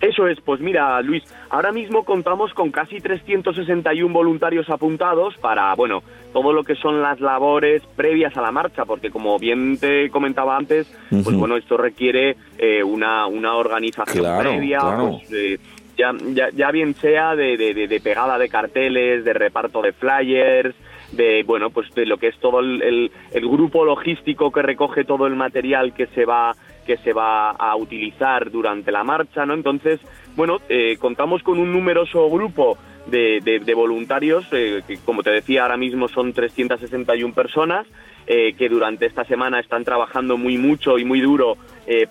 Eso 0.00 0.26
es, 0.28 0.40
pues 0.40 0.60
mira, 0.60 1.00
Luis, 1.02 1.22
ahora 1.48 1.72
mismo 1.72 2.04
contamos 2.04 2.52
con 2.52 2.70
casi 2.70 3.00
361 3.00 4.12
voluntarios 4.12 4.68
apuntados 4.68 5.36
para, 5.38 5.74
bueno, 5.74 6.02
todo 6.32 6.52
lo 6.52 6.64
que 6.64 6.74
son 6.74 7.00
las 7.00 7.20
labores 7.20 7.82
previas 7.96 8.36
a 8.36 8.42
la 8.42 8.52
marcha, 8.52 8.84
porque 8.84 9.10
como 9.10 9.38
bien 9.38 9.78
te 9.78 10.10
comentaba 10.10 10.56
antes, 10.56 10.86
pues 11.10 11.34
bueno, 11.34 11.56
esto 11.56 11.78
requiere 11.78 12.36
eh, 12.58 12.82
una, 12.82 13.26
una 13.26 13.56
organización 13.56 14.38
previa, 14.38 14.80
pues, 14.98 15.58
ya, 15.96 16.12
ya, 16.52 16.70
bien 16.70 16.94
sea 16.94 17.34
de, 17.34 17.56
de, 17.56 18.00
pegada 18.00 18.38
de 18.38 18.48
carteles, 18.48 19.24
de 19.24 19.32
reparto 19.32 19.80
de 19.80 19.92
flyers, 19.92 20.74
de 21.12 21.42
bueno 21.44 21.70
pues 21.70 21.88
de 21.94 22.04
lo 22.04 22.18
que 22.18 22.28
es 22.28 22.38
todo 22.38 22.60
el, 22.60 23.10
el, 23.32 23.48
grupo 23.48 23.84
logístico 23.84 24.50
que 24.50 24.60
recoge 24.60 25.04
todo 25.04 25.26
el 25.26 25.36
material 25.36 25.94
que 25.94 26.06
se 26.08 26.24
va 26.24 26.52
que 26.86 26.96
se 26.98 27.12
va 27.12 27.50
a 27.50 27.76
utilizar 27.76 28.50
durante 28.50 28.92
la 28.92 29.04
marcha, 29.04 29.44
¿no? 29.44 29.54
Entonces, 29.54 30.00
bueno, 30.36 30.58
eh, 30.68 30.96
contamos 30.98 31.42
con 31.42 31.58
un 31.58 31.72
numeroso 31.72 32.28
grupo 32.30 32.78
de, 33.06 33.40
de, 33.40 33.74
voluntarios, 33.74 34.46
eh, 34.52 34.82
que 34.86 34.98
como 34.98 35.22
te 35.22 35.30
decía, 35.30 35.62
ahora 35.62 35.76
mismo 35.76 36.08
son 36.08 36.32
361 36.32 37.34
personas, 37.34 37.86
eh, 38.26 38.54
que 38.54 38.68
durante 38.68 39.06
esta 39.06 39.24
semana 39.24 39.60
están 39.60 39.84
trabajando 39.84 40.36
muy 40.36 40.58
mucho 40.58 40.98
y 40.98 41.04
muy 41.04 41.20
duro 41.20 41.56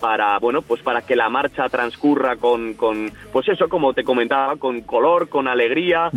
para, 0.00 0.38
bueno, 0.38 0.62
pues 0.62 0.80
para 0.80 1.02
que 1.02 1.14
la 1.14 1.28
marcha 1.28 1.68
transcurra 1.68 2.36
con, 2.36 2.72
con, 2.74 3.10
pues 3.30 3.46
eso, 3.46 3.68
como 3.68 3.92
te 3.92 4.04
comentaba, 4.04 4.56
con 4.56 4.80
color, 4.80 5.28
con 5.28 5.48
alegría, 5.48 6.10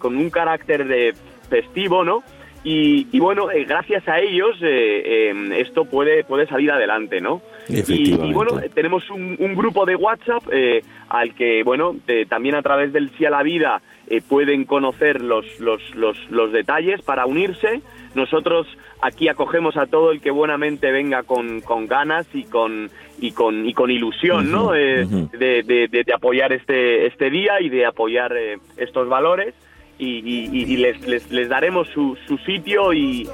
con 0.00 0.16
un 0.16 0.28
carácter 0.28 0.88
de 0.88 1.14
festivo, 1.48 2.02
¿no? 2.02 2.24
Y, 2.64 3.20
bueno, 3.20 3.46
gracias 3.64 4.08
a 4.08 4.18
ellos 4.18 4.60
esto 4.60 5.84
puede, 5.84 6.24
puede 6.24 6.48
salir 6.48 6.72
adelante, 6.72 7.20
¿no? 7.20 7.40
Y, 7.68 8.14
bueno, 8.32 8.60
tenemos 8.74 9.08
un, 9.10 9.54
grupo 9.54 9.84
de 9.86 9.96
WhatsApp 9.96 10.42
eh, 10.52 10.82
al 11.08 11.34
que, 11.34 11.62
bueno, 11.62 11.96
también 12.28 12.54
a 12.54 12.62
través 12.62 12.92
del 12.92 13.10
Sí 13.16 13.24
a 13.24 13.30
la 13.30 13.42
Vida 13.42 13.82
eh, 14.08 14.22
pueden 14.26 14.64
conocer 14.64 15.20
los, 15.20 15.44
los, 15.58 15.82
los, 15.96 16.16
los, 16.30 16.52
detalles 16.52 17.02
para 17.02 17.26
unirse. 17.26 17.80
Nosotros 18.14 18.66
aquí 19.02 19.28
acogemos 19.28 19.76
a 19.76 19.86
todo 19.86 20.12
el 20.12 20.20
que 20.20 20.30
buenamente 20.30 20.92
venga 20.92 21.24
con, 21.24 21.60
con 21.60 21.86
ganas 21.86 22.26
y 22.32 22.44
con, 22.44 22.88
y 23.18 23.32
con, 23.32 23.66
y 23.66 23.74
con 23.74 23.90
ilusión, 23.90 24.52
¿no? 24.52 24.74
Eh, 24.74 25.06
de, 25.32 25.62
de, 25.64 25.88
de, 25.88 26.12
apoyar 26.14 26.52
este, 26.52 27.06
este 27.06 27.30
día 27.30 27.60
y 27.60 27.68
de 27.68 27.84
apoyar 27.84 28.32
estos 28.76 29.08
valores 29.08 29.54
y, 29.98 30.76
les, 30.76 31.30
les, 31.30 31.48
daremos 31.48 31.88
su, 31.88 32.16
su 32.26 32.38
sitio 32.38 32.92
y, 32.92 33.26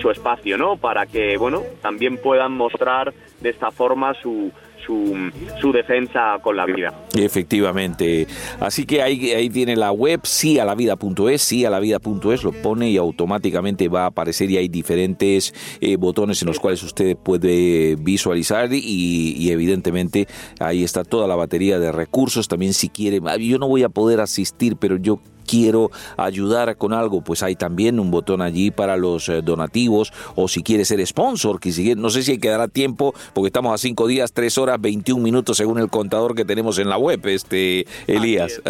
su 0.00 0.10
espacio, 0.10 0.58
¿no? 0.58 0.76
Para 0.76 1.06
que, 1.06 1.36
bueno, 1.36 1.62
también 1.80 2.16
puedan 2.16 2.52
mostrar 2.52 3.12
de 3.42 3.50
esta 3.50 3.70
forma 3.70 4.14
su, 4.22 4.50
su, 4.86 5.72
defensa 5.72 6.38
con 6.42 6.56
la 6.56 6.66
vida. 6.66 6.92
Efectivamente. 7.14 8.26
Así 8.60 8.84
que 8.84 9.02
ahí, 9.02 9.30
ahí 9.30 9.48
tiene 9.50 9.76
la 9.76 9.92
web, 9.92 10.20
sí 10.24 10.58
a 10.58 10.64
la 10.64 10.74
vida.es, 10.74 11.42
sí 11.42 11.64
a 11.64 11.70
la 11.70 11.80
vida.es, 11.80 12.44
lo 12.44 12.52
pone 12.52 12.90
y 12.90 12.96
automáticamente 12.96 13.88
va 13.88 14.04
a 14.04 14.06
aparecer 14.06 14.50
y 14.50 14.56
hay 14.56 14.68
diferentes 14.68 15.54
eh, 15.80 15.96
botones 15.96 16.42
en 16.42 16.48
los 16.48 16.60
cuales 16.60 16.82
usted 16.82 17.16
puede 17.16 17.96
visualizar 17.96 18.72
y, 18.72 19.34
y, 19.36 19.50
evidentemente 19.50 20.26
ahí 20.60 20.84
está 20.84 21.04
toda 21.04 21.26
la 21.26 21.36
batería 21.36 21.78
de 21.78 21.92
recursos. 21.92 22.48
También 22.48 22.72
si 22.72 22.88
quiere, 22.88 23.20
yo 23.40 23.58
no 23.58 23.68
voy 23.68 23.82
a 23.82 23.88
poder 23.88 24.20
asistir, 24.20 24.76
pero 24.76 24.96
yo 24.96 25.20
quiero 25.52 25.90
ayudar 26.16 26.78
con 26.78 26.94
algo, 26.94 27.20
pues 27.20 27.42
hay 27.42 27.56
también 27.56 28.00
un 28.00 28.10
botón 28.10 28.40
allí 28.40 28.70
para 28.70 28.96
los 28.96 29.28
eh, 29.28 29.42
donativos 29.42 30.10
o 30.34 30.48
si 30.48 30.62
quiere 30.62 30.86
ser 30.86 31.06
sponsor, 31.06 31.60
que 31.60 31.72
si, 31.72 31.94
no 31.94 32.08
sé 32.08 32.22
si 32.22 32.38
quedará 32.38 32.68
tiempo 32.68 33.12
porque 33.34 33.48
estamos 33.48 33.74
a 33.74 33.76
cinco 33.76 34.06
días, 34.06 34.32
tres 34.32 34.56
horas, 34.56 34.80
21 34.80 35.22
minutos 35.22 35.58
según 35.58 35.78
el 35.78 35.90
contador 35.90 36.34
que 36.34 36.46
tenemos 36.46 36.78
en 36.78 36.88
la 36.88 36.96
web, 36.96 37.20
este 37.26 37.84
Elías. 38.06 38.62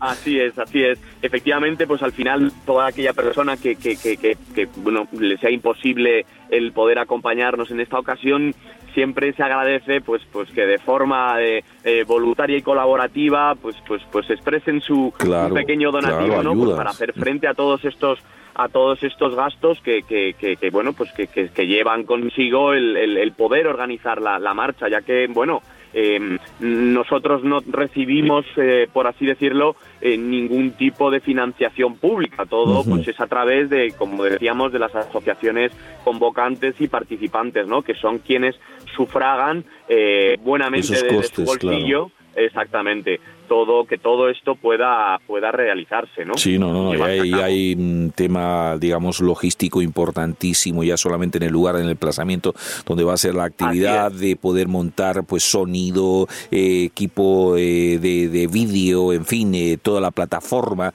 Así 0.00 0.40
es, 0.40 0.58
así 0.58 0.82
es. 0.82 0.98
Efectivamente, 1.22 1.86
pues 1.86 2.02
al 2.02 2.12
final 2.12 2.52
toda 2.64 2.86
aquella 2.86 3.12
persona 3.12 3.58
que, 3.58 3.76
que, 3.76 3.96
que, 3.96 4.16
que, 4.16 4.68
bueno, 4.76 5.06
le 5.12 5.36
sea 5.36 5.50
imposible 5.50 6.24
el 6.50 6.72
poder 6.72 6.98
acompañarnos 6.98 7.70
en 7.70 7.80
esta 7.80 7.98
ocasión, 7.98 8.54
siempre 8.98 9.32
se 9.32 9.44
agradece 9.44 10.00
pues 10.00 10.22
pues 10.32 10.50
que 10.50 10.66
de 10.66 10.78
forma 10.78 11.40
eh, 11.40 11.62
eh, 11.84 12.02
voluntaria 12.04 12.56
y 12.56 12.62
colaborativa 12.62 13.54
pues 13.54 13.76
pues 13.86 14.02
pues 14.10 14.28
expresen 14.28 14.80
su 14.80 15.14
pequeño 15.54 15.92
donativo 15.92 16.42
no 16.42 16.52
pues 16.56 16.76
para 16.76 16.90
hacer 16.90 17.12
frente 17.12 17.46
a 17.46 17.54
todos 17.54 17.84
estos 17.84 18.18
a 18.56 18.68
todos 18.68 19.00
estos 19.04 19.36
gastos 19.36 19.80
que, 19.82 20.02
que, 20.02 20.34
que, 20.34 20.70
bueno 20.70 20.94
pues 20.94 21.12
que, 21.12 21.28
que, 21.28 21.66
llevan 21.68 22.02
consigo 22.02 22.72
el, 22.72 22.96
el, 22.96 23.32
poder 23.34 23.68
organizar 23.68 24.20
la, 24.20 24.40
la 24.40 24.52
marcha 24.52 24.88
ya 24.88 25.00
que 25.00 25.28
bueno 25.28 25.62
eh, 25.94 26.38
nosotros 26.60 27.42
no 27.44 27.60
recibimos, 27.66 28.44
eh, 28.56 28.88
por 28.92 29.06
así 29.06 29.24
decirlo, 29.24 29.76
eh, 30.00 30.16
ningún 30.16 30.72
tipo 30.72 31.10
de 31.10 31.20
financiación 31.20 31.96
pública. 31.96 32.46
Todo 32.46 32.84
pues 32.84 33.08
es 33.08 33.20
a 33.20 33.26
través 33.26 33.68
de, 33.70 33.92
como 33.92 34.24
decíamos, 34.24 34.72
de 34.72 34.78
las 34.78 34.94
asociaciones 34.94 35.72
convocantes 36.04 36.80
y 36.80 36.88
participantes, 36.88 37.66
¿no? 37.66 37.82
Que 37.82 37.94
son 37.94 38.18
quienes 38.18 38.56
sufragan 38.96 39.64
eh, 39.88 40.36
buenamente 40.42 40.92
desde 40.92 41.22
su 41.24 41.44
bolsillo. 41.44 42.10
Exactamente. 42.38 43.20
Todo 43.48 43.86
que 43.86 43.96
todo 43.96 44.28
esto 44.28 44.56
pueda 44.56 45.18
pueda 45.26 45.50
realizarse, 45.50 46.24
¿no? 46.24 46.34
Sí, 46.36 46.58
no, 46.58 46.72
no, 46.72 47.02
hay, 47.02 47.32
hay, 47.32 47.74
un 47.74 48.12
tema, 48.14 48.76
digamos, 48.78 49.20
logístico 49.20 49.80
importantísimo 49.80 50.84
ya 50.84 50.98
solamente 50.98 51.38
en 51.38 51.44
el 51.44 51.52
lugar, 51.52 51.76
en 51.76 51.88
el 51.88 51.96
plazamiento 51.96 52.54
donde 52.86 53.04
va 53.04 53.14
a 53.14 53.16
ser 53.16 53.34
la 53.34 53.44
actividad 53.44 54.12
de 54.12 54.36
poder 54.36 54.68
montar, 54.68 55.24
pues, 55.24 55.44
sonido, 55.44 56.28
eh, 56.50 56.84
equipo 56.84 57.56
eh, 57.56 57.98
de, 57.98 58.28
de 58.28 58.46
vídeo, 58.46 59.12
en 59.14 59.24
fin, 59.24 59.54
eh, 59.54 59.78
toda 59.80 60.00
la 60.00 60.10
plataforma, 60.10 60.92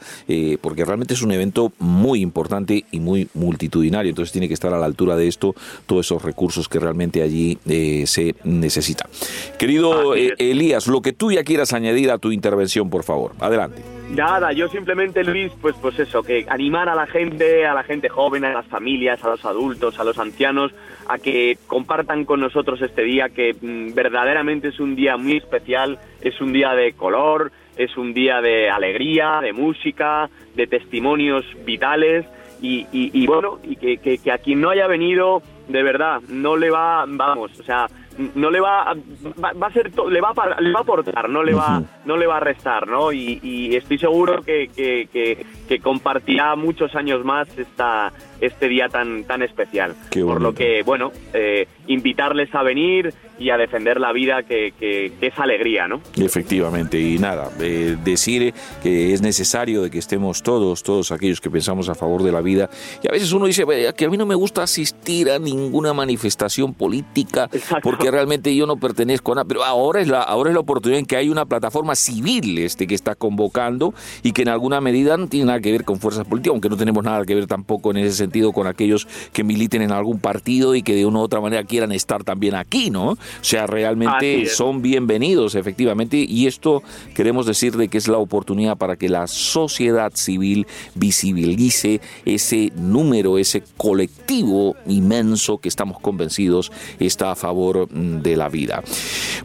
porque 0.61 0.85
realmente 0.85 1.15
es 1.15 1.21
un 1.21 1.31
evento 1.31 1.71
muy 1.79 2.21
importante 2.21 2.85
y 2.91 2.99
muy 2.99 3.27
multitudinario, 3.33 4.09
entonces 4.09 4.31
tiene 4.31 4.47
que 4.47 4.53
estar 4.53 4.73
a 4.73 4.77
la 4.77 4.85
altura 4.85 5.15
de 5.15 5.27
esto 5.27 5.55
todos 5.85 6.05
esos 6.05 6.21
recursos 6.21 6.69
que 6.69 6.79
realmente 6.79 7.21
allí 7.21 7.57
se 8.05 8.35
necesitan. 8.43 9.09
Querido 9.57 10.13
Elías, 10.13 10.87
lo 10.87 11.01
que 11.01 11.13
tú 11.13 11.31
ya 11.33 11.43
quieras 11.43 11.73
añadir 11.73 12.11
a 12.11 12.17
tu 12.17 12.31
intervención, 12.31 12.89
por 12.89 13.03
favor. 13.03 13.33
Adelante. 13.39 13.81
Nada, 14.09 14.51
yo 14.53 14.67
simplemente, 14.67 15.23
Luis, 15.23 15.51
pues, 15.61 15.75
pues 15.81 15.97
eso, 15.99 16.21
que 16.21 16.45
animar 16.47 16.87
a 16.87 16.95
la 16.95 17.07
gente, 17.07 17.65
a 17.65 17.73
la 17.73 17.83
gente 17.83 18.09
joven, 18.09 18.45
a 18.45 18.53
las 18.53 18.67
familias, 18.67 19.23
a 19.23 19.29
los 19.29 19.43
adultos, 19.43 19.99
a 19.99 20.03
los 20.03 20.19
ancianos, 20.19 20.71
a 21.07 21.17
que 21.17 21.57
compartan 21.67 22.25
con 22.25 22.39
nosotros 22.39 22.81
este 22.81 23.03
día, 23.03 23.29
que 23.29 23.55
mm, 23.59 23.93
verdaderamente 23.93 24.67
es 24.67 24.79
un 24.79 24.95
día 24.95 25.17
muy 25.17 25.37
especial, 25.37 25.99
es 26.21 26.39
un 26.41 26.53
día 26.53 26.73
de 26.75 26.93
color, 26.93 27.51
es 27.75 27.97
un 27.97 28.13
día 28.13 28.41
de 28.41 28.69
alegría, 28.69 29.39
de 29.41 29.51
música, 29.51 30.29
de 30.55 30.67
testimonios 30.67 31.45
vitales 31.65 32.25
y, 32.61 32.87
y, 32.91 33.27
bueno, 33.27 33.59
y 33.61 33.75
que, 33.75 33.97
que, 33.97 34.19
que 34.19 34.31
a 34.31 34.37
quien 34.37 34.61
no 34.61 34.69
haya 34.69 34.87
venido, 34.87 35.41
de 35.67 35.83
verdad, 35.83 36.21
no 36.29 36.55
le 36.55 36.69
va, 36.69 37.03
vamos, 37.05 37.59
o 37.59 37.63
sea, 37.63 37.87
no 38.35 38.49
le 38.49 38.59
va, 38.59 38.95
va, 39.41 39.67
a 39.67 39.71
ser 39.71 39.91
le 40.09 40.21
va 40.21 40.33
a, 40.35 40.61
le 40.61 40.71
va 40.71 40.79
a 40.79 40.81
aportar 40.83 41.29
no 41.29 41.43
le 41.43 41.53
va 41.53 41.81
no 42.05 42.17
le 42.17 42.27
va 42.27 42.37
a 42.37 42.39
restar 42.39 42.87
no 42.87 43.11
y, 43.11 43.75
estoy 43.75 43.97
seguro 43.97 44.41
que, 44.41 44.69
que, 44.75 45.07
que, 45.11 45.45
compartirá 45.81 46.55
muchos 46.55 46.95
años 46.95 47.23
más 47.23 47.47
esta 47.57 48.11
este 48.39 48.67
día 48.67 48.89
tan 48.89 49.23
tan 49.23 49.41
especial. 49.41 49.95
Por 50.11 50.41
lo 50.41 50.53
que 50.53 50.83
bueno 50.83 51.11
eh, 51.33 51.67
invitarles 51.87 52.53
a 52.53 52.63
venir 52.63 53.13
y 53.39 53.49
a 53.49 53.57
defender 53.57 53.99
la 53.99 54.13
vida 54.13 54.43
que, 54.43 54.73
que, 54.79 55.11
es 55.19 55.39
alegría, 55.39 55.87
¿no? 55.87 56.01
Efectivamente, 56.15 56.99
y 56.99 57.17
nada, 57.17 57.49
eh, 57.59 57.97
decir 58.03 58.53
que 58.81 59.13
es 59.13 59.21
necesario 59.21 59.81
de 59.81 59.89
que 59.89 59.97
estemos 59.97 60.43
todos, 60.43 60.83
todos 60.83 61.11
aquellos 61.11 61.41
que 61.41 61.49
pensamos 61.49 61.89
a 61.89 61.95
favor 61.95 62.23
de 62.23 62.31
la 62.31 62.41
vida, 62.41 62.69
y 63.01 63.07
a 63.07 63.11
veces 63.11 63.31
uno 63.31 63.47
dice 63.47 63.65
que 63.97 64.05
a 64.05 64.09
mí 64.09 64.17
no 64.17 64.25
me 64.25 64.35
gusta 64.35 64.63
asistir 64.63 65.31
a 65.31 65.39
ninguna 65.39 65.93
manifestación 65.93 66.73
política 66.73 67.49
porque 67.81 68.11
realmente 68.11 68.55
yo 68.55 68.65
no 68.65 68.77
pertenezco 68.77 69.31
a 69.31 69.35
nada, 69.35 69.45
pero 69.45 69.63
ahora 69.63 70.01
es 70.01 70.07
la, 70.07 70.21
ahora 70.21 70.51
es 70.51 70.53
la 70.53 70.61
oportunidad 70.61 70.99
en 70.99 71.05
que 71.05 71.17
hay 71.17 71.29
una 71.29 71.45
plataforma 71.45 71.95
civil 71.95 72.59
este, 72.59 72.87
que 72.87 72.95
está 72.95 73.15
convocando 73.15 73.93
y 74.21 74.31
que 74.31 74.43
en 74.43 74.49
alguna 74.49 74.79
medida 74.79 75.17
tiene 75.27 75.51
nada 75.53 75.61
que 75.61 75.71
ver 75.71 75.83
con 75.83 75.99
fuerzas 75.99 76.25
políticas, 76.25 76.51
aunque 76.51 76.69
no 76.69 76.77
tenemos 76.77 77.03
nada 77.03 77.23
que 77.25 77.35
ver 77.35 77.47
tampoco 77.47 77.91
en 77.91 77.97
ese 77.97 78.15
sentido 78.15 78.51
con 78.51 78.67
aquellos 78.67 79.07
que 79.31 79.43
militen 79.43 79.81
en 79.81 79.91
algún 79.91 80.19
partido 80.19 80.75
y 80.75 80.81
que 80.81 80.95
de 80.95 81.05
una 81.05 81.19
u 81.19 81.21
otra 81.21 81.41
manera 81.41 81.63
quieran 81.63 81.91
estar 81.91 82.23
también 82.23 82.55
aquí, 82.55 82.89
¿no? 82.89 83.11
O 83.11 83.17
sea, 83.41 83.67
realmente 83.67 84.45
son 84.47 84.81
bienvenidos, 84.81 85.55
efectivamente, 85.55 86.17
y 86.17 86.47
esto 86.47 86.83
queremos 87.13 87.45
decir 87.45 87.75
de 87.77 87.87
que 87.87 87.97
es 87.97 88.07
la 88.07 88.17
oportunidad 88.17 88.77
para 88.77 88.95
que 88.95 89.09
la 89.09 89.27
sociedad 89.27 90.11
civil 90.15 90.65
visibilice 90.95 92.01
ese 92.25 92.71
número, 92.75 93.37
ese 93.37 93.63
colectivo 93.77 94.75
inmenso 94.87 95.59
que 95.59 95.69
estamos 95.69 95.99
convencidos 95.99 96.71
está 96.99 97.31
a 97.31 97.35
favor 97.35 97.87
mm, 97.91 98.21
de 98.21 98.35
la 98.35 98.49
vida. 98.49 98.83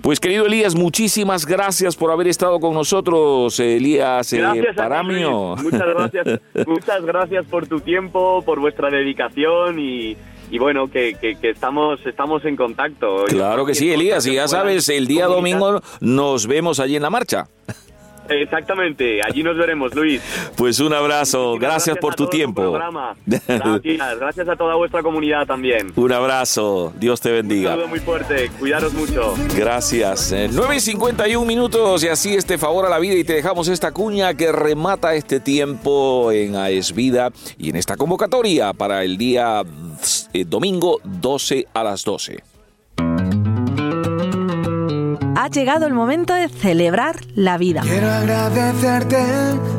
Pues 0.00 0.20
querido 0.20 0.46
Elías, 0.46 0.74
muchísimas 0.74 1.44
gracias 1.46 1.96
por 1.96 2.10
haber 2.10 2.28
estado 2.28 2.60
con 2.60 2.74
nosotros, 2.74 3.58
Elías 3.60 4.32
eh, 4.32 4.42
Paramio. 4.74 5.56
Muchas 5.56 5.80
gracias, 5.80 5.97
muchas 6.66 7.04
gracias 7.04 7.46
por 7.46 7.66
tu 7.66 7.80
tiempo, 7.80 8.42
por 8.42 8.60
vuestra 8.60 8.90
dedicación 8.90 9.78
y 9.78 10.16
y 10.50 10.58
bueno, 10.58 10.88
que, 10.90 11.14
que, 11.14 11.50
estamos, 11.50 12.00
estamos 12.06 12.44
en 12.44 12.56
contacto. 12.56 13.24
Claro 13.26 13.66
que 13.66 13.74
sí, 13.74 13.92
Elías, 13.92 14.26
y 14.26 14.34
ya 14.34 14.48
sabes, 14.48 14.88
el 14.88 15.06
día 15.06 15.26
domingo 15.26 15.82
nos 16.00 16.46
vemos 16.46 16.80
allí 16.80 16.96
en 16.96 17.02
la 17.02 17.10
marcha. 17.10 17.48
Exactamente, 18.28 19.20
allí 19.22 19.42
nos 19.42 19.56
veremos, 19.56 19.94
Luis. 19.94 20.22
Pues 20.56 20.80
un 20.80 20.92
abrazo, 20.92 21.56
gracias, 21.58 21.96
por 21.98 22.14
tu 22.14 22.26
tiempo. 22.26 22.72
Gracias, 22.72 24.18
gracias 24.20 24.48
a 24.48 24.56
toda 24.56 24.74
vuestra 24.74 25.02
comunidad 25.02 25.46
también. 25.46 25.92
Un 25.96 26.12
abrazo, 26.12 26.92
Dios 26.98 27.20
te 27.20 27.30
bendiga. 27.30 27.70
Un 27.70 27.76
saludo 27.76 27.88
muy 27.88 28.00
fuerte, 28.00 28.50
cuidaros 28.58 28.92
mucho. 28.92 29.34
Gracias. 29.56 30.34
9 30.50 30.76
y 30.76 30.80
51 30.80 31.46
minutos 31.46 32.04
y 32.04 32.08
así 32.08 32.34
este 32.34 32.58
favor 32.58 32.86
a 32.86 32.88
la 32.88 32.98
vida 32.98 33.14
y 33.14 33.24
te 33.24 33.34
dejamos 33.34 33.68
esta 33.68 33.92
cuña 33.92 34.34
que 34.34 34.52
remata 34.52 35.14
este 35.14 35.40
tiempo 35.40 36.30
en 36.32 36.56
AES 36.56 36.94
Vida 36.94 37.30
y 37.58 37.70
en 37.70 37.76
esta 37.76 37.96
convocatoria 37.96 38.72
para 38.72 39.04
el 39.04 39.16
día 39.16 39.62
eh, 40.32 40.44
domingo 40.46 41.00
12 41.04 41.66
a 41.72 41.84
las 41.84 42.04
12 42.04 42.57
ha 45.38 45.48
llegado 45.48 45.86
el 45.86 45.94
momento 45.94 46.34
de 46.34 46.48
celebrar 46.48 47.20
la 47.36 47.58
vida. 47.58 47.82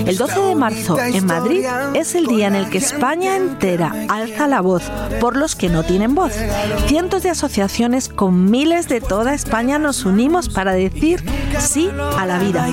El 0.06 0.17
12 0.17 0.39
de 0.39 0.56
marzo 0.56 0.98
en 0.98 1.26
Madrid 1.26 1.65
es 1.93 2.15
el 2.15 2.28
día 2.28 2.48
en 2.48 2.56
el 2.56 2.69
que 2.69 2.78
España 2.78 3.36
entera 3.36 3.93
alza 4.08 4.48
la 4.48 4.62
voz 4.62 4.84
por 5.19 5.36
los 5.36 5.58
que 5.58 5.67
no 5.67 5.84
tienen 5.84 6.15
voz. 6.15 6.32
Cientos 6.88 7.24
de 7.24 7.32
asociaciones 7.32 8.08
con 8.08 8.50
miles 8.50 8.88
de 8.88 9.02
toda 9.02 9.34
España 9.34 9.80
nos 9.80 10.06
unimos 10.06 10.48
para 10.48 10.72
decir 10.72 11.22
sí 11.60 11.89
a 12.17 12.26
la 12.26 12.39
vida. 12.39 12.65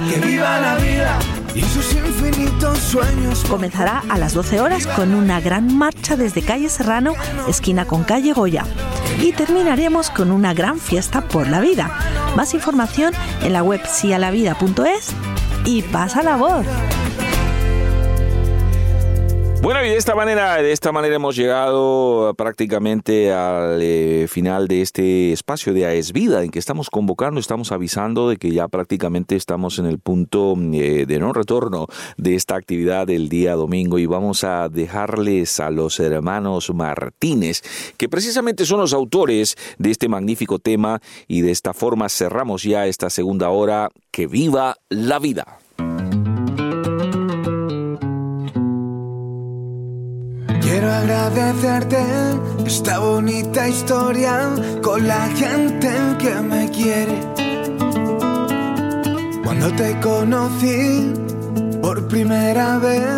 Comenzará 3.48 4.02
a 4.08 4.18
las 4.18 4.34
12 4.34 4.60
horas 4.60 4.86
con 4.86 5.14
una 5.14 5.40
gran 5.40 5.76
marcha 5.76 6.16
desde 6.16 6.42
calle 6.42 6.68
Serrano, 6.68 7.14
esquina 7.48 7.86
con 7.86 8.04
calle 8.04 8.32
Goya. 8.32 8.64
Y 9.20 9.32
terminaremos 9.32 10.10
con 10.10 10.30
una 10.30 10.52
gran 10.52 10.78
fiesta 10.78 11.26
por 11.28 11.48
la 11.48 11.60
vida. 11.60 11.90
Más 12.36 12.54
información 12.54 13.14
en 13.42 13.52
la 13.52 13.62
web 13.62 13.80
sialavida.es 13.86 15.12
y 15.64 15.82
pasa 15.82 16.22
la 16.22 16.36
voz. 16.36 16.66
Bueno, 19.66 19.84
y 19.84 19.88
de 19.88 19.96
esta 19.96 20.14
manera, 20.14 20.62
de 20.62 20.70
esta 20.70 20.92
manera 20.92 21.16
hemos 21.16 21.34
llegado 21.34 22.32
prácticamente 22.38 23.32
al 23.32 23.80
eh, 23.82 24.28
final 24.28 24.68
de 24.68 24.80
este 24.80 25.32
espacio 25.32 25.74
de 25.74 25.86
AES 25.86 26.12
Vida, 26.12 26.44
en 26.44 26.52
que 26.52 26.60
estamos 26.60 26.88
convocando, 26.88 27.40
estamos 27.40 27.72
avisando 27.72 28.28
de 28.28 28.36
que 28.36 28.52
ya 28.52 28.68
prácticamente 28.68 29.34
estamos 29.34 29.80
en 29.80 29.86
el 29.86 29.98
punto 29.98 30.54
eh, 30.56 31.04
de 31.04 31.18
no 31.18 31.32
retorno 31.32 31.88
de 32.16 32.36
esta 32.36 32.54
actividad 32.54 33.08
del 33.08 33.28
día 33.28 33.56
domingo 33.56 33.98
y 33.98 34.06
vamos 34.06 34.44
a 34.44 34.68
dejarles 34.68 35.58
a 35.58 35.70
los 35.70 35.98
hermanos 35.98 36.72
Martínez, 36.72 37.62
que 37.96 38.08
precisamente 38.08 38.66
son 38.66 38.78
los 38.78 38.92
autores 38.92 39.56
de 39.78 39.90
este 39.90 40.08
magnífico 40.08 40.60
tema 40.60 41.00
y 41.26 41.40
de 41.40 41.50
esta 41.50 41.74
forma 41.74 42.08
cerramos 42.08 42.62
ya 42.62 42.86
esta 42.86 43.10
segunda 43.10 43.50
hora. 43.50 43.90
Que 44.12 44.28
viva 44.28 44.76
la 44.88 45.18
vida. 45.18 45.58
Quiero 50.78 50.92
agradecerte 50.92 51.96
esta 52.66 52.98
bonita 52.98 53.66
historia 53.66 54.50
con 54.82 55.08
la 55.08 55.26
gente 55.28 55.90
que 56.18 56.34
me 56.34 56.70
quiere. 56.70 57.18
Cuando 59.42 59.72
te 59.72 59.98
conocí 60.00 61.14
por 61.80 62.06
primera 62.08 62.76
vez, 62.76 63.08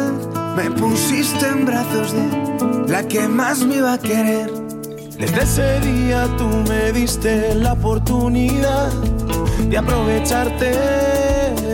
me 0.55 0.71
pusiste 0.71 1.49
en 1.49 1.67
brazos 1.67 2.13
de 2.13 2.93
la 2.93 3.03
que 3.03 3.27
más 3.27 3.67
me 3.67 3.79
iba 3.79 3.95
a 3.95 3.99
querer. 3.99 4.53
Desde 5.19 5.43
ese 5.43 5.81
día 5.81 6.29
tú 6.37 6.47
me 6.69 6.93
diste 6.93 7.57
la 7.57 7.73
oportunidad 7.73 8.93
de 9.69 9.79
aprovecharte 9.79 10.71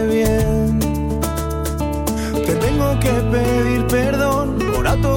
bien. 0.08 0.78
Te 2.46 2.54
tengo 2.54 2.98
que 3.00 3.12
pedir 3.30 3.86
perdón 3.88 4.63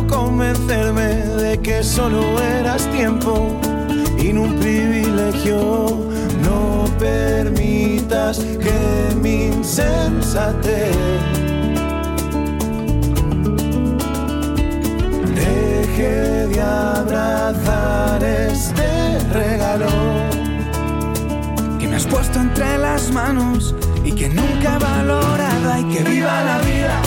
convencerme 0.08 1.16
de 1.42 1.60
que 1.60 1.84
solo 1.84 2.40
eras 2.42 2.90
tiempo 2.92 3.60
y 4.18 4.34
no 4.34 4.44
un 4.44 4.56
privilegio. 4.60 5.60
No 6.42 6.86
permitas 6.98 8.40
que 8.40 9.16
mi 9.16 9.48
insensatez 9.48 10.96
deje 15.36 16.48
de 16.48 16.62
abrazar 16.62 18.24
este 18.24 19.20
regalo 19.34 19.88
que 21.80 21.88
me 21.88 21.96
has 21.98 22.06
puesto 22.06 22.40
entre 22.40 22.78
las 22.78 23.12
manos 23.12 23.76
y 24.04 24.12
que 24.14 24.30
nunca 24.30 24.76
he 24.76 24.80
valorado. 24.80 25.80
y 25.80 25.94
que 25.94 26.04
viva 26.04 26.44
la 26.44 26.60
vida 26.60 27.02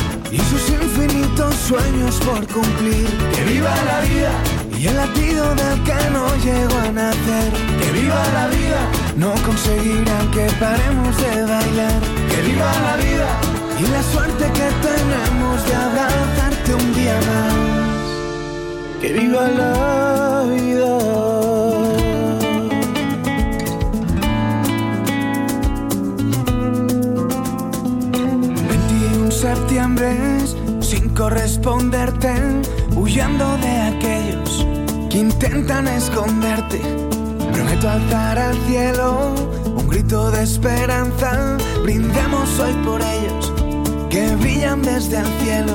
sueños 1.70 2.18
por 2.26 2.44
cumplir. 2.48 3.06
Que 3.35 3.44
viva 3.44 3.72
la 3.90 3.98
vida 4.00 4.33
y 4.76 4.87
el 4.88 4.96
latido 4.96 5.44
del 5.54 5.76
que 5.88 6.00
no 6.16 6.24
llegó 6.46 6.78
a 6.87 6.90
nacer. 6.90 7.50
Que 7.80 7.88
viva 7.98 8.22
la 8.38 8.44
vida, 8.56 8.80
no 9.16 9.30
conseguirán 9.46 10.26
que 10.35 10.46
paremos 10.64 11.16
de 11.24 11.33
bailar. 11.52 12.00
Que 12.30 12.38
viva 12.48 12.70
la 12.87 12.94
vida 13.04 13.30
y 13.83 13.85
la 13.94 14.02
suerte 14.12 14.44
que 14.59 14.68
tenemos 14.88 15.56
de 15.66 15.74
abrazarte 15.87 16.74
un 16.74 16.88
día 16.98 17.18
más. 17.30 17.54
Que 19.00 19.12
viva 19.12 19.44
la 19.61 20.44
vida. 20.54 20.92
21 28.68 29.30
septiembre 29.30 30.40
sin 30.46 30.59
corresponderte, 31.20 32.33
huyendo 32.96 33.44
de 33.59 33.68
aquellos 33.92 34.66
que 35.11 35.18
intentan 35.18 35.87
esconderte. 35.87 36.80
Prometo 37.52 37.90
alzar 37.90 38.38
al 38.38 38.56
cielo 38.66 39.35
un 39.66 39.87
grito 39.87 40.30
de 40.30 40.42
esperanza, 40.42 41.59
brindemos 41.83 42.59
hoy 42.59 42.72
por 42.87 43.02
ellos 43.02 43.52
que 44.09 44.35
brillan 44.37 44.80
desde 44.80 45.18
el 45.18 45.26
cielo. 45.42 45.74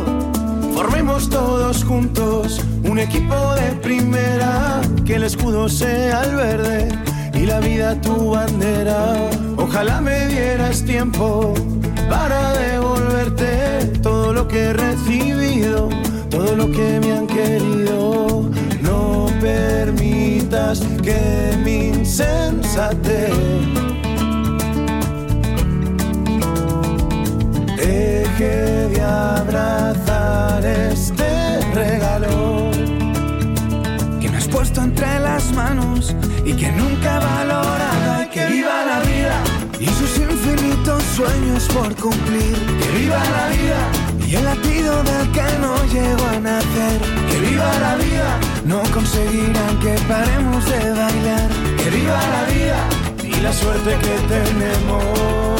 Formemos 0.73 1.29
todos 1.29 1.83
juntos 1.83 2.59
un 2.83 2.97
equipo 2.97 3.53
de 3.53 3.71
primera, 3.83 4.81
que 5.05 5.17
el 5.17 5.25
escudo 5.25 5.69
sea 5.69 6.23
el 6.23 6.35
verde 6.37 6.89
y 7.35 7.45
la 7.45 7.59
vida 7.59 8.01
tu 8.01 8.31
bandera. 8.31 9.29
Ojalá 9.57 10.01
me 10.01 10.25
dieras 10.25 10.83
tiempo 10.83 11.53
para 12.09 12.53
devolverte 12.53 13.99
todo 14.01 14.33
lo 14.33 14.47
que 14.47 14.65
he 14.65 14.73
recibido, 14.73 15.89
todo 16.29 16.55
lo 16.55 16.71
que 16.71 16.99
me 17.01 17.13
han 17.13 17.27
querido. 17.27 18.49
No 18.81 19.27
permitas 19.41 20.81
que 21.03 21.57
mi 21.63 21.87
insensatez 21.87 23.33
deje 27.77 28.89
de 28.89 29.01
abrazar 29.01 30.65
este 30.65 31.59
regalo 31.73 32.71
que 34.19 34.29
me 34.29 34.37
has 34.37 34.47
puesto 34.47 34.81
entre 34.81 35.19
las 35.19 35.51
manos 35.53 36.15
y 36.45 36.53
que 36.53 36.71
nunca 36.71 37.17
he 37.17 37.23
valorado. 37.23 38.23
Y 38.23 38.27
que 38.29 38.45
viva 38.47 38.85
la 38.85 38.99
vida 39.01 39.14
sueños 41.15 41.67
por 41.73 41.95
cumplir. 41.95 42.55
Que 42.81 42.89
viva 42.99 43.21
la 43.37 43.47
vida 43.55 43.81
y 44.27 44.35
el 44.35 44.43
latido 44.43 45.03
del 45.03 45.31
que 45.31 45.47
no 45.63 45.73
llego 45.93 46.25
a 46.25 46.39
nacer. 46.39 46.99
Que 47.29 47.39
viva 47.39 47.71
la 47.79 47.95
vida, 47.95 48.39
no 48.65 48.81
conseguirán 48.93 49.79
que 49.79 49.93
paremos 50.09 50.65
de 50.65 50.91
bailar. 50.91 51.49
Que 51.77 51.89
viva 51.89 52.19
la 52.35 52.43
vida 52.53 52.79
y 53.23 53.41
la 53.41 53.53
suerte 53.53 53.91
que 54.05 54.15
tenemos. 54.33 55.54